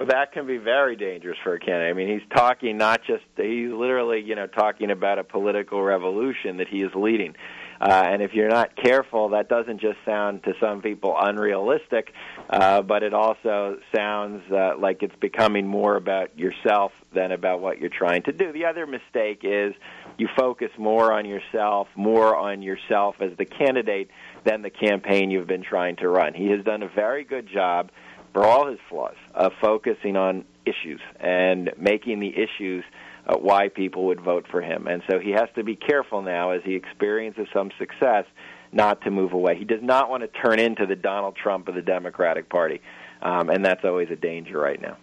That 0.08 0.32
can 0.32 0.46
be 0.46 0.56
very 0.56 0.96
dangerous 0.96 1.38
for 1.42 1.54
a 1.54 1.60
candidate. 1.60 1.90
I 1.90 1.92
mean, 1.92 2.08
he's 2.08 2.28
talking 2.34 2.76
not 2.76 3.02
just 3.06 3.24
he's 3.36 3.70
literally, 3.70 4.20
you 4.20 4.34
know, 4.34 4.46
talking 4.46 4.90
about 4.90 5.18
a 5.18 5.24
political 5.24 5.82
revolution 5.82 6.58
that 6.58 6.68
he 6.68 6.82
is 6.82 6.94
leading. 6.94 7.34
Uh, 7.80 8.04
and 8.08 8.22
if 8.22 8.34
you're 8.34 8.48
not 8.48 8.74
careful, 8.74 9.28
that 9.30 9.48
doesn't 9.48 9.80
just 9.80 9.98
sound 10.04 10.42
to 10.42 10.52
some 10.58 10.82
people 10.82 11.14
unrealistic, 11.16 12.12
uh, 12.50 12.82
but 12.82 13.04
it 13.04 13.14
also 13.14 13.78
sounds 13.94 14.42
uh, 14.50 14.76
like 14.76 15.02
it's 15.04 15.14
becoming 15.20 15.64
more 15.64 15.94
about 15.94 16.36
yourself 16.36 16.90
than 17.14 17.30
about 17.30 17.60
what 17.60 17.78
you're 17.78 17.88
trying 17.88 18.22
to 18.22 18.32
do. 18.32 18.52
The 18.52 18.64
other 18.64 18.84
mistake 18.84 19.42
is 19.44 19.74
you 20.16 20.28
focus 20.36 20.70
more 20.76 21.12
on 21.12 21.24
yourself, 21.24 21.86
more 21.94 22.36
on 22.36 22.62
yourself 22.62 23.16
as 23.20 23.36
the 23.36 23.44
candidate 23.44 24.10
than 24.42 24.62
the 24.62 24.70
campaign 24.70 25.30
you've 25.30 25.46
been 25.46 25.62
trying 25.62 25.96
to 25.96 26.08
run. 26.08 26.34
He 26.34 26.48
has 26.48 26.64
done 26.64 26.82
a 26.82 26.88
very 26.88 27.22
good 27.22 27.46
job 27.46 27.90
for 28.32 28.44
all 28.44 28.68
his 28.68 28.78
flaws, 28.88 29.16
of 29.34 29.52
focusing 29.60 30.16
on 30.16 30.44
issues 30.66 31.00
and 31.18 31.72
making 31.78 32.20
the 32.20 32.32
issues 32.36 32.84
uh, 33.26 33.36
why 33.36 33.68
people 33.68 34.06
would 34.06 34.20
vote 34.20 34.46
for 34.50 34.60
him. 34.60 34.86
And 34.86 35.02
so 35.08 35.18
he 35.18 35.30
has 35.30 35.48
to 35.54 35.64
be 35.64 35.76
careful 35.76 36.22
now 36.22 36.50
as 36.50 36.62
he 36.64 36.74
experiences 36.74 37.46
some 37.52 37.70
success 37.78 38.24
not 38.72 39.02
to 39.02 39.10
move 39.10 39.32
away. 39.32 39.56
He 39.56 39.64
does 39.64 39.82
not 39.82 40.10
want 40.10 40.22
to 40.22 40.28
turn 40.28 40.58
into 40.58 40.86
the 40.86 40.96
Donald 40.96 41.36
Trump 41.36 41.68
of 41.68 41.74
the 41.74 41.82
Democratic 41.82 42.48
Party, 42.48 42.80
um, 43.22 43.48
and 43.50 43.64
that's 43.64 43.84
always 43.84 44.10
a 44.10 44.16
danger 44.16 44.58
right 44.58 44.80
now. 44.80 44.96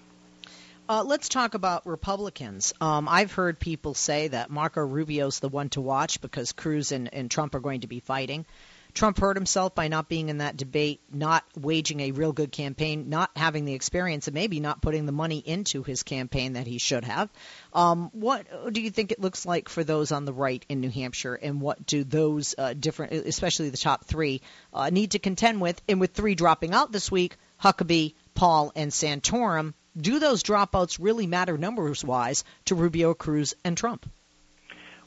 Uh, 0.87 1.03
let's 1.03 1.29
talk 1.29 1.55
about 1.55 1.87
Republicans. 1.87 2.71
Um, 2.79 3.07
I've 3.09 3.31
heard 3.31 3.59
people 3.59 3.95
say 3.95 4.27
that 4.27 4.51
Marco 4.51 4.81
Rubio's 4.81 5.39
the 5.39 5.49
one 5.49 5.69
to 5.69 5.81
watch 5.81 6.21
because 6.21 6.51
Cruz 6.51 6.91
and, 6.91 7.11
and 7.11 7.29
Trump 7.29 7.55
are 7.55 7.59
going 7.59 7.81
to 7.81 7.87
be 7.87 7.99
fighting. 7.99 8.45
Trump 8.95 9.19
hurt 9.19 9.35
himself 9.35 9.75
by 9.75 9.89
not 9.89 10.07
being 10.07 10.29
in 10.29 10.37
that 10.37 10.55
debate, 10.55 11.01
not 11.11 11.43
waging 11.59 11.99
a 11.99 12.11
real 12.11 12.31
good 12.31 12.49
campaign, 12.51 13.09
not 13.09 13.29
having 13.35 13.65
the 13.65 13.73
experience, 13.73 14.27
and 14.27 14.33
maybe 14.33 14.61
not 14.61 14.81
putting 14.81 15.05
the 15.05 15.11
money 15.11 15.37
into 15.37 15.83
his 15.83 16.01
campaign 16.03 16.53
that 16.53 16.65
he 16.65 16.77
should 16.77 17.03
have. 17.03 17.29
Um, 17.73 18.09
what 18.13 18.47
do 18.71 18.79
you 18.79 18.89
think 18.89 19.11
it 19.11 19.19
looks 19.19 19.45
like 19.45 19.67
for 19.67 19.83
those 19.83 20.13
on 20.13 20.23
the 20.23 20.31
right 20.31 20.65
in 20.69 20.79
New 20.79 20.89
Hampshire, 20.89 21.35
and 21.35 21.59
what 21.59 21.85
do 21.85 22.05
those 22.05 22.55
uh, 22.57 22.73
different, 22.73 23.11
especially 23.11 23.69
the 23.69 23.77
top 23.77 24.05
three, 24.05 24.41
uh, 24.73 24.89
need 24.89 25.11
to 25.11 25.19
contend 25.19 25.59
with? 25.59 25.81
And 25.89 25.99
with 25.99 26.13
three 26.13 26.35
dropping 26.35 26.73
out 26.73 26.93
this 26.93 27.11
week, 27.11 27.35
Huckabee, 27.61 28.13
Paul, 28.33 28.71
and 28.77 28.91
Santorum, 28.91 29.73
do 29.97 30.19
those 30.19 30.41
dropouts 30.41 30.99
really 31.01 31.27
matter 31.27 31.57
numbers 31.57 32.03
wise 32.03 32.45
to 32.65 32.75
Rubio, 32.75 33.13
Cruz, 33.13 33.55
and 33.65 33.77
Trump? 33.77 34.09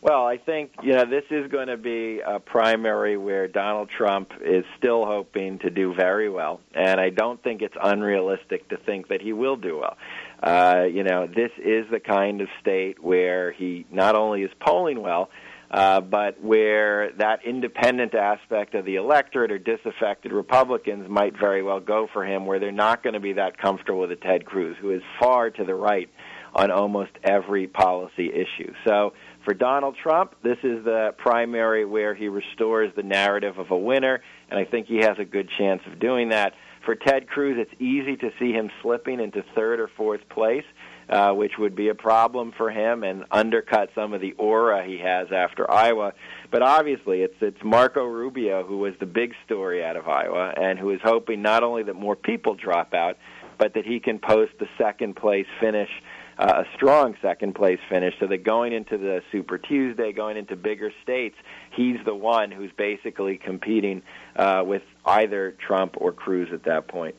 Well, 0.00 0.26
I 0.26 0.37
think 0.37 0.73
you 0.83 0.93
know 0.93 1.05
this 1.05 1.25
is 1.31 1.50
going 1.50 1.67
to 1.67 1.76
be 1.76 2.21
a 2.25 2.38
primary 2.38 3.17
where 3.17 3.49
Donald 3.49 3.90
Trump 3.90 4.31
is 4.40 4.64
still 4.76 5.05
hoping 5.05 5.59
to 5.61 5.71
do 5.71 5.93
very 5.93 6.31
well, 6.31 6.61
and 6.73 7.00
I 7.00 7.11
don't 7.11 7.43
think 7.43 7.62
it's 7.62 7.75
unrealistic 7.83 8.69
to 8.69 8.76
think 8.76 9.09
that 9.09 9.21
he 9.21 9.33
will 9.33 9.57
do 9.57 9.78
well. 9.78 9.97
Uh, 10.40 10.85
you 10.85 11.02
know, 11.02 11.26
this 11.26 11.50
is 11.59 11.87
the 11.90 11.99
kind 11.99 12.40
of 12.40 12.49
state 12.61 13.02
where 13.02 13.50
he 13.50 13.87
not 13.90 14.14
only 14.14 14.43
is 14.43 14.50
polling 14.61 15.02
well, 15.02 15.31
uh, 15.73 16.00
but 16.00 16.40
where 16.40 17.11
that 17.19 17.45
independent 17.45 18.14
aspect 18.14 18.76
of 18.76 18.85
the 18.85 18.95
electorate 18.97 19.50
or 19.50 19.59
disaffected 19.59 20.31
Republicans 20.31 21.09
might 21.09 21.37
very 21.37 21.62
well 21.64 21.81
go 21.81 22.07
for 22.12 22.25
him, 22.25 22.47
where 22.47 22.61
they're 22.61 22.71
not 22.71 23.02
going 23.02 23.14
to 23.14 23.21
be 23.21 23.33
that 23.33 23.59
comfortable 23.59 23.99
with 23.99 24.12
a 24.12 24.17
Ted 24.17 24.45
Cruz, 24.45 24.76
who 24.81 24.93
is 24.93 25.02
far 25.19 25.50
to 25.50 25.64
the 25.64 25.75
right 25.75 26.09
on 26.55 26.71
almost 26.71 27.12
every 27.23 27.67
policy 27.67 28.31
issue. 28.31 28.73
So 28.87 29.12
for 29.45 29.55
Donald 29.55 29.97
Trump, 30.02 30.35
this 30.43 30.59
is 30.62 30.85
the 30.85 31.14
primary 31.17 31.85
where 31.85 32.14
he 32.14 32.28
restores 32.28 32.93
the 32.95 33.02
narrative 33.02 33.59
of 33.59 33.71
a 33.71 33.76
winner, 33.76 34.21
and 34.50 34.59
I 34.59 34.64
think 34.64 34.87
he 34.87 34.99
has 34.99 35.19
a 35.19 35.25
good 35.25 35.49
chance 35.59 35.83
of 35.90 35.99
doing 35.99 36.31
that. 36.31 36.52
For 36.85 36.95
Ted 36.95 37.28
Cruz, 37.28 37.57
it's 37.59 37.81
easy 37.81 38.17
to 38.17 38.31
see 38.38 38.52
him 38.52 38.71
slipping 38.83 39.21
into 39.21 39.43
third 39.55 39.81
or 39.81 39.88
fourth 39.97 40.26
place, 40.28 40.64
uh, 41.09 41.33
which 41.33 41.52
would 41.59 41.75
be 41.75 41.88
a 41.88 41.95
problem 41.95 42.52
for 42.57 42.71
him 42.71 43.02
and 43.02 43.25
undercut 43.31 43.90
some 43.95 44.12
of 44.12 44.21
the 44.21 44.33
aura 44.33 44.87
he 44.87 44.99
has 44.99 45.28
after 45.33 45.71
Iowa. 45.71 46.12
But 46.50 46.62
obviously, 46.62 47.23
it's 47.23 47.35
it's 47.40 47.62
Marco 47.64 48.05
Rubio 48.05 48.64
who 48.64 48.78
was 48.78 48.95
the 49.00 49.07
big 49.07 49.35
story 49.45 49.85
out 49.85 49.97
of 49.97 50.09
Iowa, 50.09 50.52
and 50.57 50.78
who 50.78 50.90
is 50.90 51.00
hoping 51.02 51.43
not 51.43 51.62
only 51.62 51.83
that 51.85 51.95
more 51.95 52.17
people 52.17 52.55
drop 52.55 52.95
out, 52.95 53.17
but 53.59 53.75
that 53.75 53.85
he 53.85 54.00
can 54.00 54.19
post 54.19 54.52
the 54.59 54.69
second 54.78 55.17
place 55.17 55.47
finish 55.61 55.90
uh, 56.38 56.64
a 56.64 56.76
strong 56.76 57.16
second 57.21 57.54
place 57.54 57.80
finish. 57.88 58.14
So 58.21 58.26
that 58.28 58.45
going 58.45 58.73
into 58.73 58.97
the 58.97 59.23
Super 59.33 59.59
Tuesday, 59.59 60.12
going 60.12 60.37
into 60.37 60.57
bigger 60.57 60.92
states, 61.02 61.37
he's 61.73 61.97
the 62.04 62.14
one 62.14 62.50
who's 62.50 62.71
basically 62.76 63.38
competing 63.38 64.02
uh, 64.37 64.62
with 64.64 64.83
either 65.04 65.57
Trump 65.66 65.97
or 65.99 66.12
Cruz 66.12 66.49
at 66.52 66.64
that 66.64 66.88
point. 66.88 67.14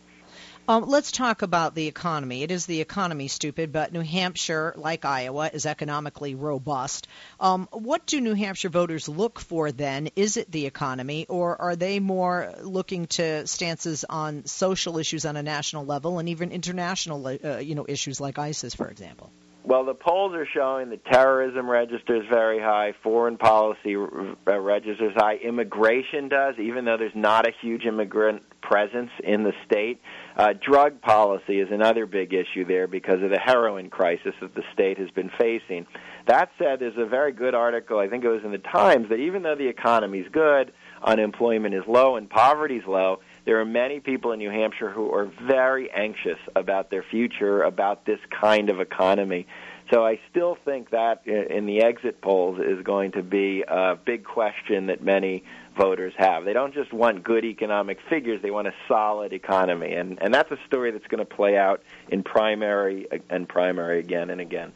Um, 0.70 0.88
let's 0.88 1.12
talk 1.12 1.42
about 1.42 1.74
the 1.74 1.88
economy. 1.88 2.44
It 2.44 2.52
is 2.52 2.68
the 2.68 2.80
economy, 2.80 3.28
stupid, 3.28 3.72
but 3.72 3.92
New 3.92 4.02
Hampshire, 4.02 4.76
like 4.78 5.04
Iowa, 5.04 5.50
is 5.52 5.66
economically 5.66 6.36
robust. 6.36 7.08
Um, 7.40 7.68
what 7.72 8.06
do 8.06 8.22
New 8.22 8.36
Hampshire 8.36 8.70
voters 8.70 9.10
look 9.10 9.40
for 9.40 9.72
then? 9.72 10.10
Is 10.16 10.38
it 10.38 10.52
the 10.52 10.68
economy, 10.68 11.26
or 11.28 11.60
are 11.60 11.76
they 11.76 12.00
more 12.00 12.54
looking 12.62 13.08
to 13.08 13.48
stances 13.48 14.06
on 14.08 14.46
social 14.46 15.00
issues 15.00 15.26
on 15.26 15.38
a 15.38 15.42
national 15.42 15.88
level 15.88 16.20
and 16.20 16.30
even 16.30 16.52
international, 16.52 17.26
uh, 17.26 17.58
you 17.58 17.74
know, 17.74 17.88
issues 17.90 18.22
like 18.22 18.38
ISIS, 18.38 18.76
for 18.76 18.90
example? 18.90 19.32
Well, 19.64 19.86
the 19.86 19.96
polls 19.96 20.36
are 20.36 20.46
showing 20.46 20.92
the 20.92 20.98
terrorism 20.98 21.68
register 21.68 22.16
is 22.16 22.28
very 22.30 22.60
high, 22.60 22.94
foreign 23.02 23.38
policy 23.38 23.96
uh, 23.96 24.60
register 24.60 25.10
is 25.10 25.16
high, 25.16 25.38
immigration 25.38 26.30
does, 26.30 26.60
even 26.60 26.86
though 26.86 26.98
there's 26.98 27.16
not 27.16 27.48
a 27.48 27.52
huge 27.60 27.86
immigrant 27.86 28.44
presence 28.70 29.10
in 29.24 29.42
the 29.44 29.54
state. 29.66 30.00
Uh, 30.38 30.54
drug 30.54 31.02
policy 31.02 31.60
is 31.60 31.70
another 31.72 32.06
big 32.06 32.34
issue 32.34 32.64
there 32.66 32.88
because 32.88 33.22
of 33.24 33.32
the 33.32 33.40
heroin 33.40 33.90
crisis 33.90 34.36
that 34.42 34.54
the 34.54 34.62
state 34.72 35.00
has 35.00 35.10
been 35.10 35.32
facing. 35.40 35.88
That 36.28 36.52
said, 36.60 36.80
there's 36.80 36.98
a 36.98 37.08
very 37.08 37.32
good 37.32 37.56
article, 37.56 37.98
I 37.98 38.08
think 38.08 38.24
it 38.24 38.28
was 38.28 38.44
in 38.46 38.52
the 38.52 38.60
Times, 38.60 39.10
that 39.10 39.16
even 39.16 39.42
though 39.42 39.56
the 39.56 39.68
economy 39.68 40.20
is 40.20 40.28
good, 40.32 40.72
unemployment 41.04 41.74
is 41.74 41.82
low, 41.88 42.16
and 42.16 42.30
poverty 42.30 42.76
is 42.76 42.86
low, 42.86 43.22
there 43.46 43.60
are 43.60 43.66
many 43.66 44.00
people 44.00 44.34
in 44.34 44.38
New 44.38 44.52
Hampshire 44.52 44.92
who 44.92 45.12
are 45.12 45.32
very 45.42 45.90
anxious 45.90 46.38
about 46.56 46.92
their 46.92 47.04
future, 47.10 47.64
about 47.64 48.06
this 48.06 48.20
kind 48.40 48.70
of 48.70 48.80
economy. 48.80 49.48
So 49.92 50.06
I 50.06 50.20
still 50.30 50.56
think 50.64 50.92
that 50.92 51.26
in 51.26 51.66
the 51.66 51.82
exit 51.82 52.22
polls 52.22 52.60
is 52.60 52.84
going 52.84 53.14
to 53.14 53.24
be 53.24 53.64
a 53.68 53.96
big 53.96 54.24
question 54.24 54.86
that 54.88 55.04
many 55.04 55.44
voters 55.80 56.14
have. 56.18 56.46
They 56.46 56.54
don't 56.54 56.74
just 56.74 56.92
want 56.92 57.24
good 57.24 57.46
economic 57.46 58.00
figures, 58.10 58.42
they 58.42 58.52
want 58.52 58.68
a 58.68 58.74
solid 58.88 59.34
economy. 59.34 59.94
And 59.94 60.20
and 60.22 60.34
that's 60.34 60.52
a 60.52 60.58
story 60.68 60.92
that's 60.92 61.08
going 61.08 61.26
to 61.26 61.36
play 61.36 61.58
out 61.58 61.82
in 62.10 62.24
primary 62.24 63.08
and 63.30 63.48
primary 63.48 64.00
again 64.00 64.30
and 64.30 64.42
again. 64.42 64.74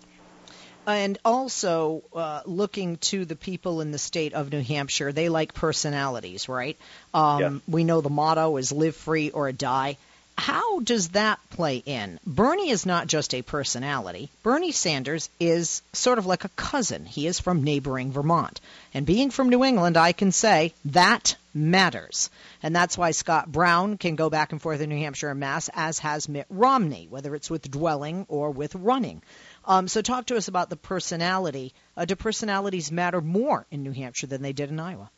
And 0.86 1.18
also 1.24 2.04
uh, 2.14 2.42
looking 2.46 2.98
to 2.98 3.24
the 3.24 3.38
people 3.38 3.80
in 3.80 3.92
the 3.92 3.98
state 3.98 4.34
of 4.34 4.52
New 4.52 4.62
Hampshire, 4.62 5.14
they 5.14 5.30
like 5.30 5.54
personalities, 5.54 6.50
right? 6.50 6.78
Um, 7.14 7.40
yes. 7.40 7.54
We 7.68 7.84
know 7.86 8.02
the 8.02 8.10
motto 8.10 8.58
is 8.58 8.72
"Live 8.72 8.96
free 8.96 9.30
or 9.30 9.52
die." 9.52 9.98
How 10.38 10.80
does 10.80 11.10
that 11.10 11.40
play 11.52 11.78
in? 11.86 12.20
Bernie 12.26 12.70
is 12.70 12.86
not 12.86 13.08
just 13.08 13.34
a 13.34 13.42
personality. 13.42 14.30
Bernie 14.42 14.72
Sanders 14.72 15.30
is 15.40 15.82
sort 15.94 16.18
of 16.18 16.26
like 16.26 16.44
a 16.44 16.50
cousin. 16.50 17.06
He 17.06 17.28
is 17.28 17.40
from 17.40 17.64
neighboring 17.64 18.12
Vermont. 18.12 18.60
And 18.94 19.06
being 19.06 19.30
from 19.30 19.50
New 19.50 19.64
England, 19.64 19.98
I 19.98 20.12
can 20.12 20.32
say 20.32 20.74
that 20.86 21.36
matters. 21.54 22.30
And 22.62 22.76
that's 22.76 22.98
why 22.98 23.12
Scott 23.12 23.52
Brown 23.52 23.98
can 23.98 24.16
go 24.16 24.30
back 24.30 24.52
and 24.52 24.62
forth 24.62 24.82
in 24.82 24.90
New 24.90 24.98
Hampshire 24.98 25.30
and 25.30 25.40
Mass, 25.40 25.70
as 25.74 26.00
has 26.00 26.28
Mitt 26.28 26.48
Romney, 26.50 27.08
whether 27.10 27.36
it's 27.36 27.50
with 27.50 27.70
dwelling 27.70 28.26
or 28.28 28.52
with 28.52 28.76
running. 28.76 29.22
Um, 29.66 29.88
so 29.88 30.02
talk 30.02 30.28
to 30.28 30.38
us 30.38 30.48
about 30.48 30.70
the 30.70 30.76
personality. 30.76 31.74
Uh, 31.96 32.06
do 32.06 32.16
personalities 32.16 32.92
matter 32.92 33.22
more 33.22 33.66
in 33.72 33.84
New 33.84 33.92
Hampshire 33.92 34.28
than 34.28 34.42
they 34.42 34.54
did 34.54 34.70
in 34.70 34.80
Iowa? 34.80 35.10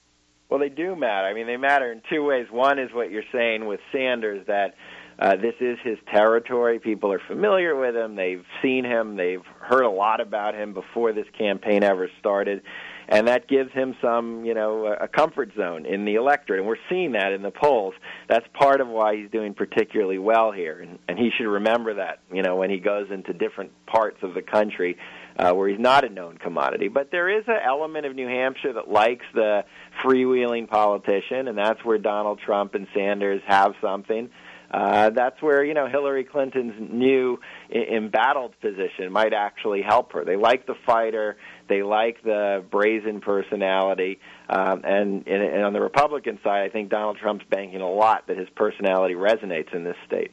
Well, 0.50 0.60
they 0.60 0.69
do 0.69 0.95
matter. 0.95 1.27
I 1.27 1.34
mean, 1.34 1.48
they 1.48 1.57
matter 1.57 1.91
in 1.91 2.01
two 2.10 2.24
ways. 2.24 2.48
One 2.51 2.77
is 2.77 2.93
what 2.93 3.10
you're 3.10 3.24
saying 3.31 3.65
with 3.65 3.79
Sanders 3.91 4.45
that 4.48 4.75
uh, 5.17 5.36
this 5.36 5.55
is 5.60 5.77
his 5.84 5.98
territory. 6.13 6.79
People 6.79 7.12
are 7.12 7.22
familiar 7.27 7.75
with 7.75 7.95
him. 7.95 8.15
They've 8.15 8.45
seen 8.62 8.84
him. 8.84 9.15
They've 9.15 9.45
heard 9.62 9.84
a 9.84 9.89
lot 9.89 10.19
about 10.19 10.55
him 10.55 10.74
before 10.74 11.13
this 11.13 11.27
campaign 11.38 11.84
ever 11.84 12.10
started. 12.19 12.62
and 13.07 13.27
that 13.27 13.48
gives 13.48 13.72
him 13.72 13.95
some, 14.01 14.45
you 14.45 14.53
know, 14.53 14.88
a 14.88 15.07
comfort 15.07 15.51
zone 15.55 15.86
in 15.86 16.05
the 16.05 16.15
electorate, 16.15 16.60
and 16.60 16.67
we're 16.67 16.75
seeing 16.89 17.12
that 17.12 17.34
in 17.34 17.41
the 17.41 17.51
polls. 17.51 17.93
That's 18.27 18.45
part 18.53 18.81
of 18.81 18.88
why 18.88 19.15
he's 19.15 19.29
doing 19.29 19.53
particularly 19.53 20.17
well 20.17 20.51
here, 20.51 20.79
and, 20.81 20.98
and 21.07 21.17
he 21.17 21.29
should 21.38 21.48
remember 21.48 21.95
that, 21.95 22.19
you 22.31 22.41
know, 22.41 22.55
when 22.55 22.69
he 22.69 22.79
goes 22.79 23.07
into 23.12 23.34
different 23.34 23.72
parts 23.86 24.17
of 24.24 24.34
the 24.34 24.41
country 24.41 24.98
uh, 25.38 25.51
where 25.51 25.69
he's 25.69 25.79
not 25.79 26.03
a 26.03 26.10
known 26.10 26.38
commodity. 26.38 26.88
But 26.88 27.12
there 27.12 27.29
is 27.29 27.43
an 27.48 27.60
element 27.63 28.05
of 28.05 28.15
New 28.15 28.27
Hampshire 28.27 28.74
that 28.74 28.89
likes 28.89 29.25
the 29.34 29.65
freewheeling 30.03 30.67
politician, 30.67 31.48
and 31.48 31.57
that's 31.57 31.84
where 31.84 31.98
Donald 31.98 32.39
Trump 32.43 32.74
and 32.74 32.88
Sanders 32.95 33.41
have 33.48 33.74
something. 33.81 34.29
Uh, 34.72 35.10
that's 35.12 35.41
where 35.41 35.63
you 35.63 35.74
know 35.74 35.88
Hillary 35.88 36.24
Clinton's 36.24 36.74
new 36.79 37.39
embattled 37.69 38.60
position 38.62 39.12
might 39.12 39.34
actually 39.34 39.81
help 39.81 40.13
her. 40.13 40.25
They 40.25 40.36
like 40.36 40.65
the 40.65 40.75
fighter, 40.86 41.38
they 41.69 41.84
like 41.84 42.22
the 42.24 42.63
brazen 42.69 43.22
personality, 43.22 44.19
um, 44.50 44.81
and, 44.84 45.27
and, 45.27 45.43
and 45.43 45.63
on 45.63 45.74
the 45.74 45.81
Republican 45.81 46.39
side, 46.43 46.63
I 46.63 46.69
think 46.69 46.89
Donald 46.89 47.17
Trump's 47.22 47.45
banking 47.50 47.81
a 47.81 47.89
lot 47.89 48.27
that 48.27 48.38
his 48.38 48.50
personality 48.55 49.15
resonates 49.15 49.74
in 49.74 49.84
this 49.84 49.98
state. 50.07 50.31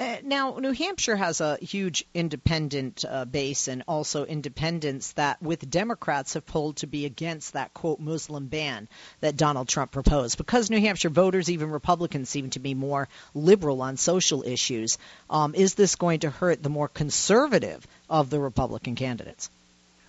Uh, 0.00 0.16
now, 0.24 0.56
New 0.58 0.72
Hampshire 0.72 1.14
has 1.14 1.42
a 1.42 1.58
huge 1.58 2.06
independent 2.14 3.04
uh, 3.06 3.26
base 3.26 3.68
and 3.68 3.84
also 3.86 4.24
independents 4.24 5.12
that, 5.12 5.42
with 5.42 5.68
Democrats, 5.68 6.32
have 6.32 6.46
polled 6.46 6.76
to 6.76 6.86
be 6.86 7.04
against 7.04 7.52
that, 7.52 7.74
quote, 7.74 8.00
Muslim 8.00 8.46
ban 8.46 8.88
that 9.20 9.36
Donald 9.36 9.68
Trump 9.68 9.92
proposed. 9.92 10.38
Because 10.38 10.70
New 10.70 10.80
Hampshire 10.80 11.10
voters, 11.10 11.50
even 11.50 11.70
Republicans, 11.70 12.30
seem 12.30 12.48
to 12.48 12.60
be 12.60 12.72
more 12.72 13.10
liberal 13.34 13.82
on 13.82 13.98
social 13.98 14.42
issues, 14.42 14.96
um, 15.28 15.54
is 15.54 15.74
this 15.74 15.96
going 15.96 16.20
to 16.20 16.30
hurt 16.30 16.62
the 16.62 16.70
more 16.70 16.88
conservative 16.88 17.86
of 18.08 18.30
the 18.30 18.40
Republican 18.40 18.94
candidates? 18.94 19.50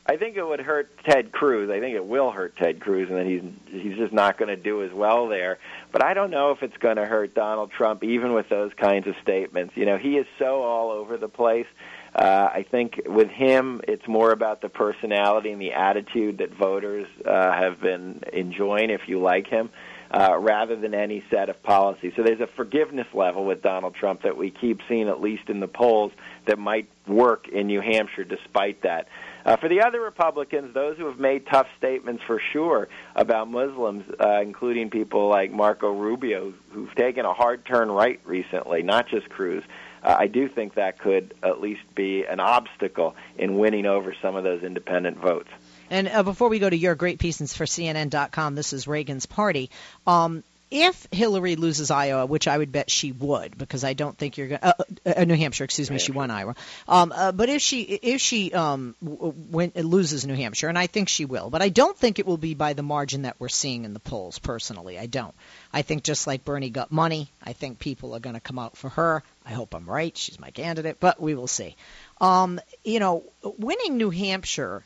I 0.06 0.18
think 0.18 0.36
it 0.36 0.46
would 0.46 0.60
hurt 0.60 0.90
Ted 1.06 1.32
Cruz. 1.32 1.70
I 1.70 1.80
think 1.80 1.96
it 1.96 2.06
will 2.06 2.32
hurt 2.32 2.58
Ted 2.58 2.80
Cruz, 2.80 3.10
and 3.10 3.18
then 3.18 3.28
he's 3.28 3.82
he's 3.82 3.98
just 3.98 4.12
not 4.12 4.38
going 4.38 4.50
to 4.50 4.56
do 4.56 4.84
as 4.84 4.92
well 4.92 5.28
there. 5.28 5.60
But 5.92 6.04
I 6.04 6.14
don't 6.14 6.32
know 6.32 6.52
if 6.52 6.64
it's 6.64 6.78
going 6.78 6.96
to 6.96 7.06
hurt 7.06 7.36
Donald 7.36 7.72
Trump, 7.72 8.04
even 8.04 8.34
with 8.34 8.50
those 8.50 8.72
kinds 8.74 9.08
of 9.08 9.16
statements. 9.22 9.78
You 9.78 9.86
know, 9.86 9.98
he 9.98 10.18
is 10.18 10.26
so 10.40 10.64
all 10.64 10.90
over 10.90 11.18
the 11.18 11.30
place. 11.30 11.68
Uh, 12.16 12.50
I 12.52 12.66
think 12.70 13.02
with 13.06 13.30
him, 13.30 13.82
it's 13.88 14.06
more 14.08 14.32
about 14.32 14.62
the 14.62 14.70
personality 14.70 15.52
and 15.52 15.62
the 15.62 15.74
attitude 15.74 16.40
that 16.40 16.52
voters 16.52 17.08
uh, 17.24 17.54
have 17.54 17.80
been 17.80 18.24
enjoying. 18.34 18.90
If 18.90 19.08
you 19.08 19.20
like 19.22 19.48
him. 19.48 19.70
Uh, 20.14 20.38
rather 20.38 20.76
than 20.76 20.94
any 20.94 21.24
set 21.32 21.48
of 21.48 21.64
policies. 21.64 22.12
So 22.18 22.24
there's 22.24 22.42
a 22.42 22.48
forgiveness 22.58 23.08
level 23.14 23.46
with 23.46 23.62
Donald 23.62 23.96
Trump 23.96 24.24
that 24.24 24.36
we 24.36 24.52
keep 24.52 24.82
seeing, 24.90 25.08
at 25.08 25.22
least 25.22 25.44
in 25.48 25.62
the 25.62 25.70
polls, 25.70 26.12
that 26.48 26.60
might 26.60 26.90
work 27.08 27.48
in 27.48 27.68
New 27.68 27.80
Hampshire 27.80 28.26
despite 28.26 28.82
that. 28.82 29.08
Uh, 29.46 29.58
for 29.58 29.68
the 29.70 29.82
other 29.82 30.00
Republicans, 30.00 30.74
those 30.74 30.98
who 30.98 31.06
have 31.06 31.20
made 31.20 31.46
tough 31.48 31.68
statements 31.78 32.24
for 32.26 32.40
sure 32.52 32.88
about 33.16 33.50
Muslims, 33.50 34.04
uh, 34.20 34.42
including 34.42 34.90
people 34.90 35.28
like 35.28 35.52
Marco 35.52 35.92
Rubio, 35.92 36.54
who've 36.72 36.94
taken 36.96 37.26
a 37.26 37.34
hard 37.34 37.66
turn 37.66 37.92
right 37.92 38.20
recently, 38.26 38.84
not 38.84 39.08
just 39.08 39.30
Cruz, 39.30 39.64
uh, 40.04 40.16
I 40.18 40.28
do 40.28 40.50
think 40.50 40.76
that 40.76 41.00
could 41.00 41.34
at 41.44 41.62
least 41.62 41.82
be 41.96 42.26
an 42.26 42.40
obstacle 42.40 43.16
in 43.38 43.58
winning 43.58 43.86
over 43.86 44.16
some 44.22 44.36
of 44.36 44.44
those 44.44 44.64
independent 44.64 45.18
votes. 45.18 45.50
And 45.90 46.08
uh, 46.08 46.24
before 46.24 46.50
we 46.50 46.60
go 46.60 46.70
to 46.70 46.78
your 46.78 46.96
great 46.96 47.20
pieces 47.20 47.54
for 47.56 47.66
CNN.com, 47.66 48.56
this 48.56 48.74
is 48.74 48.88
Reagan's 48.88 49.26
party. 49.26 49.70
Um, 50.08 50.44
if 50.72 51.06
Hillary 51.12 51.58
loses 51.58 51.92
Iowa, 51.92 52.26
which 52.26 52.48
I 52.48 52.58
would 52.58 52.72
bet 52.72 52.90
she 52.90 53.12
would, 53.12 53.58
because 53.58 53.84
I 53.84 53.94
don't 53.94 54.18
think 54.18 54.38
you're 54.38 54.48
going 54.48 54.62
uh, 54.64 54.74
uh, 55.06 55.24
New 55.26 55.36
Hampshire, 55.36 55.66
excuse 55.66 55.92
me, 55.92 56.00
she 56.00 56.14
won 56.14 56.32
Iowa. 56.32 56.56
Um, 56.88 57.12
uh, 57.12 57.34
but 57.34 57.50
if 57.50 57.62
she 57.62 57.82
if 57.82 58.22
she 58.22 58.54
um, 58.54 58.96
win, 59.02 59.74
loses 59.76 60.26
New 60.26 60.34
Hampshire, 60.34 60.70
and 60.70 60.80
I 60.80 60.88
think 60.88 61.10
she 61.10 61.26
will, 61.26 61.50
but 61.50 61.62
I 61.62 61.70
don't 61.70 61.98
think 61.98 62.20
it 62.20 62.26
will 62.26 62.38
be 62.38 62.54
by 62.54 62.72
the 62.74 62.84
margin 62.84 63.24
that 63.24 63.36
we're 63.38 63.50
seeing 63.50 63.84
in 63.84 63.94
the 63.94 64.00
polls. 64.00 64.40
Personally, 64.40 64.98
I 64.98 65.08
don't. 65.08 65.36
I 65.74 65.82
think 65.82 66.04
just 66.04 66.26
like 66.26 66.46
Bernie 66.46 66.70
got 66.70 66.92
money, 66.92 67.30
I 67.44 67.54
think 67.54 67.80
people 67.80 68.16
are 68.16 68.20
going 68.20 68.36
to 68.36 68.40
come 68.40 68.58
out 68.58 68.78
for 68.78 68.90
her. 68.90 69.24
I 69.46 69.52
hope 69.52 69.76
I'm 69.76 69.90
right. 69.90 70.16
She's 70.16 70.40
my 70.40 70.52
candidate, 70.52 70.98
but 71.00 71.20
we 71.22 71.36
will 71.36 71.48
see. 71.48 71.76
Um, 72.22 72.62
you 72.86 73.00
know, 73.00 73.24
winning 73.44 73.98
New 73.98 74.10
Hampshire 74.10 74.84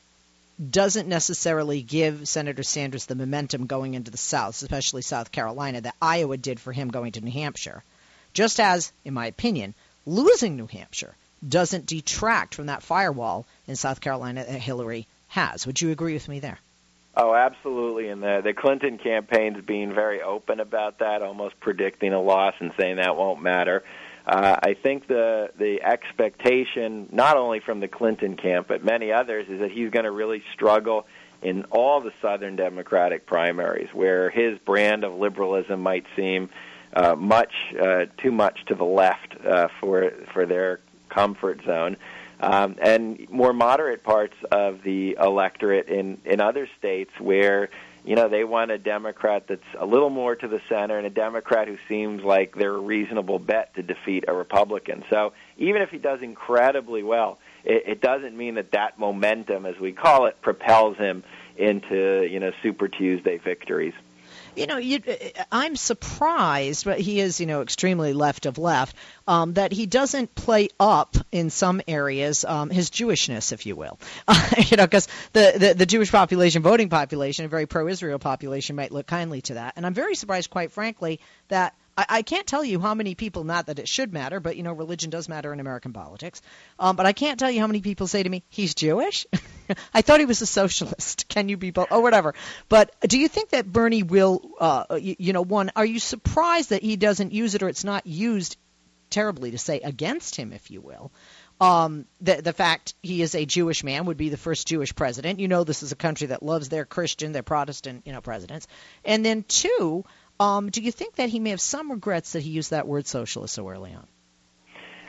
doesn't 0.71 1.07
necessarily 1.07 1.81
give 1.81 2.27
Senator 2.27 2.63
Sanders 2.63 3.05
the 3.05 3.15
momentum 3.15 3.65
going 3.65 3.93
into 3.93 4.11
the 4.11 4.17
South, 4.17 4.61
especially 4.61 5.01
South 5.01 5.31
Carolina, 5.31 5.81
that 5.81 5.95
Iowa 6.01 6.37
did 6.37 6.59
for 6.59 6.71
him 6.71 6.89
going 6.89 7.11
to 7.13 7.21
New 7.21 7.31
Hampshire. 7.31 7.83
Just 8.33 8.59
as, 8.59 8.91
in 9.03 9.13
my 9.13 9.27
opinion, 9.27 9.73
losing 10.05 10.55
New 10.55 10.67
Hampshire 10.67 11.15
doesn't 11.47 11.85
detract 11.85 12.55
from 12.55 12.67
that 12.67 12.83
firewall 12.83 13.45
in 13.67 13.75
South 13.75 14.01
Carolina 14.01 14.43
that 14.43 14.59
Hillary 14.59 15.07
has. 15.27 15.65
Would 15.67 15.81
you 15.81 15.91
agree 15.91 16.13
with 16.13 16.29
me 16.29 16.39
there? 16.39 16.59
Oh, 17.17 17.33
absolutely. 17.33 18.09
And 18.09 18.21
the 18.21 18.41
the 18.43 18.53
Clinton 18.53 18.97
campaign's 18.97 19.63
being 19.63 19.93
very 19.93 20.21
open 20.21 20.59
about 20.59 20.99
that, 20.99 21.21
almost 21.21 21.59
predicting 21.59 22.13
a 22.13 22.21
loss 22.21 22.55
and 22.59 22.73
saying 22.79 22.97
that 22.97 23.15
won't 23.15 23.41
matter. 23.41 23.83
Uh, 24.25 24.55
I 24.61 24.73
think 24.73 25.07
the 25.07 25.51
the 25.57 25.83
expectation, 25.83 27.07
not 27.11 27.37
only 27.37 27.59
from 27.59 27.79
the 27.79 27.87
Clinton 27.87 28.35
camp 28.35 28.67
but 28.67 28.83
many 28.83 29.11
others, 29.11 29.47
is 29.49 29.59
that 29.59 29.71
he's 29.71 29.91
going 29.91 30.05
to 30.05 30.11
really 30.11 30.43
struggle 30.53 31.05
in 31.41 31.65
all 31.65 32.01
the 32.01 32.11
Southern 32.21 32.55
Democratic 32.55 33.27
primaries, 33.27 33.89
where 33.93 34.31
his 34.31 34.57
brand 34.59 35.03
of 35.03 35.13
liberalism 35.13 35.81
might 35.81 36.05
seem 36.15 36.49
uh, 36.93 37.13
much 37.15 37.53
uh, 37.79 38.05
too 38.17 38.31
much 38.31 38.65
to 38.65 38.75
the 38.75 38.85
left 38.85 39.35
uh, 39.45 39.67
for 39.79 40.11
for 40.33 40.45
their 40.45 40.79
comfort 41.09 41.61
zone. 41.65 41.97
Um, 42.39 42.75
and 42.81 43.29
more 43.29 43.53
moderate 43.53 44.03
parts 44.03 44.35
of 44.51 44.83
the 44.83 45.17
electorate 45.21 45.87
in, 45.87 46.17
in 46.25 46.41
other 46.41 46.67
states 46.77 47.11
where 47.19 47.69
you 48.05 48.15
know, 48.15 48.29
they 48.29 48.43
want 48.43 48.69
a 48.69 48.77
Democrat 48.77 49.45
that's 49.49 49.61
a 49.79 49.85
little 49.85 50.11
more 50.11 50.35
to 50.35 50.47
the 50.47 50.61
center 50.69 50.97
and 50.97 51.07
a 51.07 51.09
Democrat 51.09 51.67
who 51.67 51.77
seems 51.89 52.23
like 52.23 52.55
they're 52.55 52.75
a 52.75 52.79
reasonable 52.79 53.39
bet 53.39 53.73
to 53.75 53.81
defeat 53.81 54.25
a 54.27 54.33
Republican. 54.33 55.03
So 55.09 55.33
even 55.57 55.81
if 55.81 55.89
he 55.89 55.97
does 55.97 56.21
incredibly 56.21 57.01
well, 57.01 57.39
it, 57.63 57.83
it 57.87 58.01
doesn't 58.01 58.37
mean 58.37 58.55
that 58.55 58.71
that 58.73 58.99
momentum, 58.99 59.65
as 59.65 59.79
we 59.79 59.91
call 59.91 60.27
it, 60.27 60.39
propels 60.41 60.97
him 60.97 61.23
into, 61.57 62.27
you 62.29 62.39
know, 62.39 62.51
Super 62.61 62.87
Tuesday 62.87 63.37
victories 63.37 63.93
you 64.55 64.67
know, 64.67 64.77
you, 64.77 65.01
I'm 65.51 65.75
surprised, 65.75 66.85
but 66.85 66.99
he 66.99 67.19
is, 67.19 67.39
you 67.39 67.45
know, 67.45 67.61
extremely 67.61 68.13
left 68.13 68.45
of 68.45 68.57
left, 68.57 68.95
um, 69.27 69.53
that 69.53 69.71
he 69.71 69.85
doesn't 69.85 70.35
play 70.35 70.69
up 70.79 71.15
in 71.31 71.49
some 71.49 71.81
areas 71.87 72.45
um, 72.45 72.69
his 72.69 72.89
Jewishness, 72.89 73.51
if 73.51 73.65
you 73.65 73.75
will. 73.75 73.99
Uh, 74.27 74.41
you 74.67 74.77
know, 74.77 74.85
because 74.85 75.07
the, 75.33 75.53
the, 75.57 75.73
the 75.73 75.85
Jewish 75.85 76.11
population, 76.11 76.61
voting 76.61 76.89
population, 76.89 77.45
a 77.45 77.47
very 77.47 77.65
pro-Israel 77.65 78.19
population, 78.19 78.75
might 78.75 78.91
look 78.91 79.07
kindly 79.07 79.41
to 79.41 79.55
that. 79.55 79.73
And 79.75 79.85
I'm 79.85 79.93
very 79.93 80.15
surprised, 80.15 80.49
quite 80.49 80.71
frankly, 80.71 81.19
that 81.49 81.75
I, 81.97 82.05
I 82.09 82.21
can't 82.21 82.47
tell 82.47 82.63
you 82.63 82.79
how 82.79 82.93
many 82.93 83.15
people, 83.15 83.43
not 83.43 83.67
that 83.67 83.79
it 83.79 83.87
should 83.87 84.13
matter, 84.13 84.39
but 84.39 84.57
you 84.57 84.63
know, 84.63 84.73
religion 84.73 85.09
does 85.09 85.29
matter 85.29 85.53
in 85.53 85.59
American 85.59 85.93
politics. 85.93 86.41
Um, 86.79 86.95
but 86.95 87.05
I 87.05 87.13
can't 87.13 87.39
tell 87.39 87.51
you 87.51 87.59
how 87.59 87.67
many 87.67 87.81
people 87.81 88.07
say 88.07 88.23
to 88.23 88.29
me, 88.29 88.43
"He's 88.49 88.75
Jewish." 88.75 89.25
I 89.93 90.01
thought 90.01 90.19
he 90.19 90.25
was 90.25 90.41
a 90.41 90.45
socialist. 90.45 91.27
Can 91.29 91.49
you 91.49 91.57
be 91.57 91.71
both? 91.71 91.87
Oh, 91.91 91.99
whatever. 91.99 92.35
But 92.69 92.95
do 93.01 93.19
you 93.19 93.27
think 93.27 93.49
that 93.49 93.71
Bernie 93.71 94.03
will, 94.03 94.41
uh, 94.59 94.97
you, 94.99 95.15
you 95.17 95.33
know, 95.33 95.41
one? 95.41 95.71
Are 95.75 95.85
you 95.85 95.99
surprised 95.99 96.69
that 96.69 96.83
he 96.83 96.95
doesn't 96.95 97.31
use 97.31 97.55
it, 97.55 97.63
or 97.63 97.69
it's 97.69 97.83
not 97.83 98.05
used 98.05 98.57
terribly 99.09 99.51
to 99.51 99.57
say 99.57 99.79
against 99.79 100.35
him, 100.35 100.53
if 100.53 100.71
you 100.71 100.81
will? 100.81 101.11
Um, 101.61 102.05
the 102.19 102.41
the 102.41 102.51
fact 102.51 102.95
he 103.01 103.21
is 103.21 103.33
a 103.33 103.45
Jewish 103.45 103.83
man 103.83 104.05
would 104.05 104.17
be 104.17 104.27
the 104.27 104.37
first 104.37 104.67
Jewish 104.67 104.93
president. 104.93 105.39
You 105.39 105.47
know, 105.47 105.63
this 105.63 105.83
is 105.83 105.93
a 105.93 105.95
country 105.95 106.27
that 106.27 106.43
loves 106.43 106.67
their 106.67 106.83
Christian, 106.83 107.31
their 107.31 107.43
Protestant, 107.43 108.03
you 108.05 108.11
know, 108.11 108.19
presidents. 108.19 108.67
And 109.05 109.23
then 109.25 109.43
two, 109.43 110.03
um, 110.39 110.69
do 110.69 110.81
you 110.81 110.91
think 110.91 111.15
that 111.15 111.29
he 111.29 111.39
may 111.39 111.51
have 111.51 111.61
some 111.61 111.91
regrets 111.91 112.33
that 112.33 112.41
he 112.41 112.49
used 112.49 112.71
that 112.71 112.87
word 112.87 113.07
socialist 113.07 113.53
so 113.53 113.69
early 113.69 113.93
on? 113.93 114.07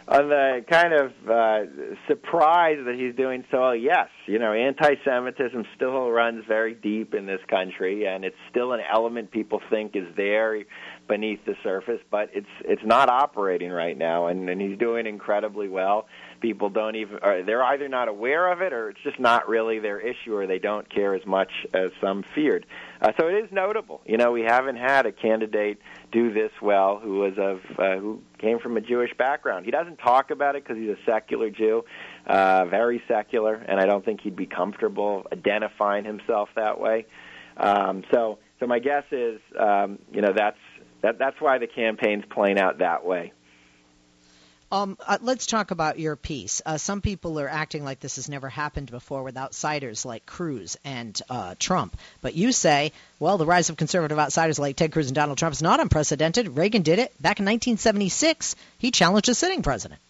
On 0.08 0.28
the 0.28 0.64
kind 0.70 0.92
of 0.92 1.10
uh, 1.28 1.96
surprise 2.06 2.78
that 2.84 2.94
he's 2.94 3.16
doing 3.16 3.44
so 3.50 3.72
yes. 3.72 4.08
You 4.26 4.38
know, 4.38 4.52
anti-Semitism 4.52 5.64
still 5.74 6.08
runs 6.12 6.44
very 6.46 6.74
deep 6.74 7.12
in 7.12 7.26
this 7.26 7.40
country, 7.50 8.06
and 8.06 8.24
it's 8.24 8.36
still 8.48 8.72
an 8.72 8.80
element 8.88 9.32
people 9.32 9.60
think 9.68 9.96
is 9.96 10.06
there 10.16 10.62
beneath 11.08 11.44
the 11.44 11.56
surface, 11.64 11.98
but 12.08 12.30
it's 12.34 12.46
it's 12.64 12.84
not 12.84 13.08
operating 13.08 13.70
right 13.72 13.98
now, 13.98 14.28
and, 14.28 14.48
and 14.48 14.60
he's 14.60 14.78
doing 14.78 15.06
incredibly 15.06 15.68
well 15.68 16.06
people 16.40 16.70
don't 16.70 16.96
even 16.96 17.18
or 17.22 17.42
they're 17.42 17.62
either 17.64 17.88
not 17.88 18.08
aware 18.08 18.50
of 18.50 18.60
it 18.60 18.72
or 18.72 18.90
it's 18.90 19.00
just 19.02 19.18
not 19.18 19.48
really 19.48 19.78
their 19.78 20.00
issue 20.00 20.34
or 20.34 20.46
they 20.46 20.58
don't 20.58 20.88
care 20.88 21.14
as 21.14 21.24
much 21.26 21.50
as 21.74 21.90
some 22.00 22.24
feared. 22.34 22.66
Uh, 23.00 23.12
so 23.18 23.28
it 23.28 23.34
is 23.34 23.50
notable. 23.52 24.00
You 24.06 24.16
know, 24.16 24.32
we 24.32 24.42
haven't 24.42 24.76
had 24.76 25.06
a 25.06 25.12
candidate 25.12 25.78
do 26.12 26.32
this 26.32 26.52
well 26.62 26.98
who 26.98 27.18
was 27.18 27.34
of 27.38 27.60
uh, 27.78 27.96
who 27.98 28.20
came 28.38 28.58
from 28.58 28.76
a 28.76 28.80
Jewish 28.80 29.10
background. 29.16 29.64
He 29.64 29.70
doesn't 29.70 29.96
talk 29.96 30.30
about 30.30 30.56
it 30.56 30.64
because 30.64 30.78
he's 30.78 30.90
a 30.90 30.98
secular 31.04 31.50
Jew, 31.50 31.84
uh, 32.26 32.66
very 32.66 33.02
secular, 33.08 33.54
and 33.54 33.80
I 33.80 33.86
don't 33.86 34.04
think 34.04 34.20
he'd 34.20 34.36
be 34.36 34.46
comfortable 34.46 35.26
identifying 35.32 36.04
himself 36.04 36.48
that 36.56 36.80
way. 36.80 37.06
Um, 37.56 38.04
so, 38.12 38.38
so 38.60 38.66
my 38.66 38.78
guess 38.78 39.04
is, 39.10 39.40
um, 39.58 39.98
you 40.12 40.20
know, 40.20 40.32
that's 40.36 40.58
that, 41.02 41.18
that's 41.18 41.40
why 41.40 41.58
the 41.58 41.66
campaign's 41.66 42.24
playing 42.30 42.58
out 42.58 42.78
that 42.78 43.04
way. 43.04 43.32
Um, 44.72 44.98
uh, 45.06 45.18
let's 45.22 45.46
talk 45.46 45.70
about 45.70 45.98
your 45.98 46.16
piece. 46.16 46.60
Uh, 46.66 46.76
some 46.76 47.00
people 47.00 47.38
are 47.38 47.48
acting 47.48 47.84
like 47.84 48.00
this 48.00 48.16
has 48.16 48.28
never 48.28 48.48
happened 48.48 48.90
before 48.90 49.22
with 49.22 49.36
outsiders 49.36 50.04
like 50.04 50.26
Cruz 50.26 50.76
and 50.84 51.20
uh, 51.30 51.54
Trump. 51.58 51.96
But 52.20 52.34
you 52.34 52.50
say, 52.50 52.92
well, 53.20 53.38
the 53.38 53.46
rise 53.46 53.70
of 53.70 53.76
conservative 53.76 54.18
outsiders 54.18 54.58
like 54.58 54.74
Ted 54.74 54.90
Cruz 54.90 55.06
and 55.06 55.14
Donald 55.14 55.38
Trump 55.38 55.52
is 55.52 55.62
not 55.62 55.78
unprecedented. 55.78 56.56
Reagan 56.56 56.82
did 56.82 56.98
it 56.98 57.10
back 57.22 57.38
in 57.38 57.44
1976. 57.44 58.56
He 58.78 58.90
challenged 58.90 59.28
a 59.28 59.34
sitting 59.34 59.62
president. 59.62 60.00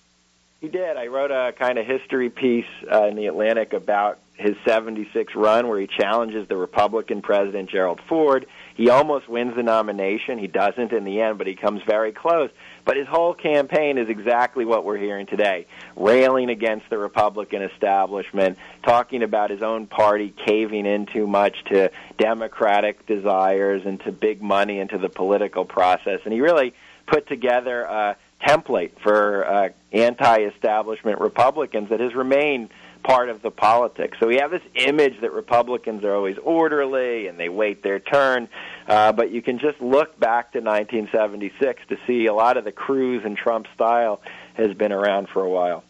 He 0.63 0.69
did. 0.69 0.97
I 0.97 1.09
wrote 1.09 1.31
a 1.31 1.53
kind 1.53 1.79
of 1.79 1.87
history 1.87 2.31
piece 2.31 2.65
uh, 2.91 3.05
in 3.05 3.17
the 3.17 3.27
Atlantic 3.27 3.75
about 3.75 4.19
his 4.39 4.57
76 4.65 5.35
run 5.35 5.69
where 5.69 5.81
he 5.81 5.87
challenges 5.87 6.49
the 6.49 6.57
Republican 6.57 7.21
president 7.21 7.69
Gerald 7.69 8.01
Ford. 8.09 8.47
He 8.77 8.91
almost 8.91 9.27
wins 9.27 9.57
the 9.57 9.63
nomination. 9.63 10.39
He 10.39 10.49
doesn't 10.49 10.93
in 10.93 11.05
the 11.05 11.23
end, 11.23 11.39
but 11.39 11.47
he 11.47 11.55
comes 11.55 11.83
very 11.83 12.13
close. 12.13 12.51
But 12.85 12.99
his 12.99 13.07
whole 13.07 13.33
campaign 13.33 13.97
is 13.97 14.11
exactly 14.11 14.67
what 14.67 14.85
we're 14.85 14.99
hearing 14.99 15.27
today 15.27 15.67
railing 15.97 16.51
against 16.51 16.91
the 16.91 16.99
Republican 16.99 17.63
establishment, 17.63 18.59
talking 18.83 19.23
about 19.23 19.49
his 19.51 19.63
own 19.63 19.87
party 19.87 20.33
caving 20.47 20.85
in 20.85 21.07
too 21.07 21.27
much 21.27 21.65
to 21.65 21.91
Democratic 22.19 23.07
desires 23.07 23.87
and 23.87 23.99
to 24.01 24.13
big 24.13 24.43
money 24.43 24.79
and 24.79 24.91
to 24.91 24.99
the 24.99 25.09
political 25.09 25.65
process. 25.65 26.21
And 26.25 26.33
he 26.35 26.43
really 26.43 26.75
put 27.07 27.27
together 27.27 27.83
a 27.83 28.17
template 28.43 28.99
for 29.01 29.47
uh, 29.47 29.69
anti 29.93 30.41
establishment 30.41 31.21
Republicans 31.21 31.89
that 31.89 32.01
has 32.01 32.15
remained 32.15 32.69
part 33.07 33.29
of 33.29 33.41
the 33.41 33.51
politics. 33.51 34.19
So 34.19 34.27
we 34.27 34.37
have 34.37 34.51
this 34.51 34.63
image 34.75 35.21
that 35.21 35.33
Republicans 35.33 36.05
are 36.05 36.15
always 36.15 36.37
orderly 36.43 37.29
and 37.29 37.39
they 37.39 37.49
wait 37.49 37.83
their 37.83 38.01
turn. 38.01 38.49
Uh, 38.89 39.13
but 39.13 39.31
you 39.31 39.43
can 39.43 39.59
just 39.59 39.81
look 39.81 40.19
back 40.19 40.53
to 40.53 40.61
1976 40.61 41.83
to 41.89 41.97
see 42.07 42.27
a 42.27 42.35
lot 42.35 42.57
of 42.57 42.65
the 42.65 42.73
Cruz 42.73 43.23
and 43.25 43.37
Trump 43.37 43.67
style 43.75 44.21
has 44.55 44.75
been 44.75 44.93
around 44.93 45.29
for 45.29 45.43
a 45.43 45.49
while. 45.49 45.85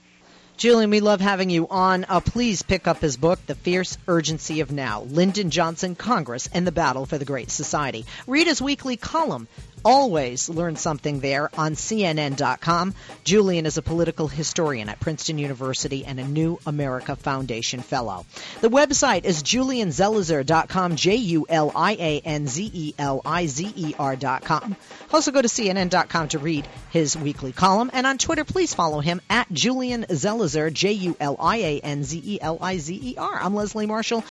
Julian, 0.56 0.88
we 0.88 1.00
love 1.00 1.20
having 1.20 1.50
you 1.50 1.68
on. 1.68 2.06
Uh, 2.08 2.20
please 2.20 2.62
pick 2.62 2.86
up 2.86 3.02
his 3.02 3.18
book, 3.18 3.44
The 3.46 3.54
Fierce 3.54 3.98
Urgency 4.08 4.60
of 4.60 4.72
Now 4.72 5.02
Lyndon 5.02 5.50
Johnson, 5.50 5.94
Congress, 5.94 6.48
and 6.50 6.66
the 6.66 6.72
Battle 6.72 7.04
for 7.04 7.18
the 7.18 7.26
Great 7.26 7.50
Society. 7.50 8.06
Read 8.26 8.46
his 8.46 8.62
weekly 8.62 8.96
column, 8.96 9.48
always 9.84 10.48
learn 10.48 10.76
something 10.76 11.20
there 11.20 11.50
on 11.58 11.72
CNN.com. 11.72 12.94
Julian 13.24 13.66
is 13.66 13.78
a 13.78 13.82
political 13.82 14.28
historian 14.28 14.88
at 14.88 15.00
Princeton 15.00 15.38
University 15.38 16.04
and 16.04 16.18
a 16.18 16.24
New 16.24 16.58
America 16.66 17.16
Foundation 17.16 17.80
Fellow. 17.80 18.26
The 18.60 18.70
website 18.70 19.24
is 19.24 19.42
julianzelizer.com, 19.42 20.96
J 20.96 21.16
U 21.16 21.46
L 21.48 21.72
I 21.74 21.92
A 21.92 22.20
N 22.24 22.46
Z 22.46 22.70
E 22.72 22.94
L 22.98 23.22
I 23.24 23.46
Z 23.46 23.72
E 23.74 23.94
R.com. 23.98 24.76
Also 25.12 25.32
go 25.32 25.42
to 25.42 25.48
CNN.com 25.48 26.28
to 26.28 26.38
read 26.38 26.66
his 26.90 27.16
weekly 27.16 27.52
column. 27.52 27.90
And 27.92 28.06
on 28.06 28.18
Twitter, 28.18 28.44
please 28.44 28.74
follow 28.74 29.00
him 29.00 29.20
at 29.30 29.50
Julian 29.52 30.04
Zelizer, 30.04 30.72
J 30.72 30.92
U 30.92 31.16
L 31.20 31.36
I 31.38 31.56
A 31.58 31.80
N 31.80 32.04
Z 32.04 32.20
E 32.24 32.40
L 32.40 32.58
I 32.60 32.78
Z 32.78 32.98
E 33.02 33.14
R. 33.16 33.38
I'm 33.40 33.54
Leslie 33.54 33.86
Marshall. 33.86 34.24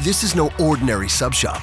This 0.00 0.22
is 0.22 0.34
no 0.34 0.50
ordinary 0.60 1.08
sub 1.08 1.34
shop. 1.34 1.62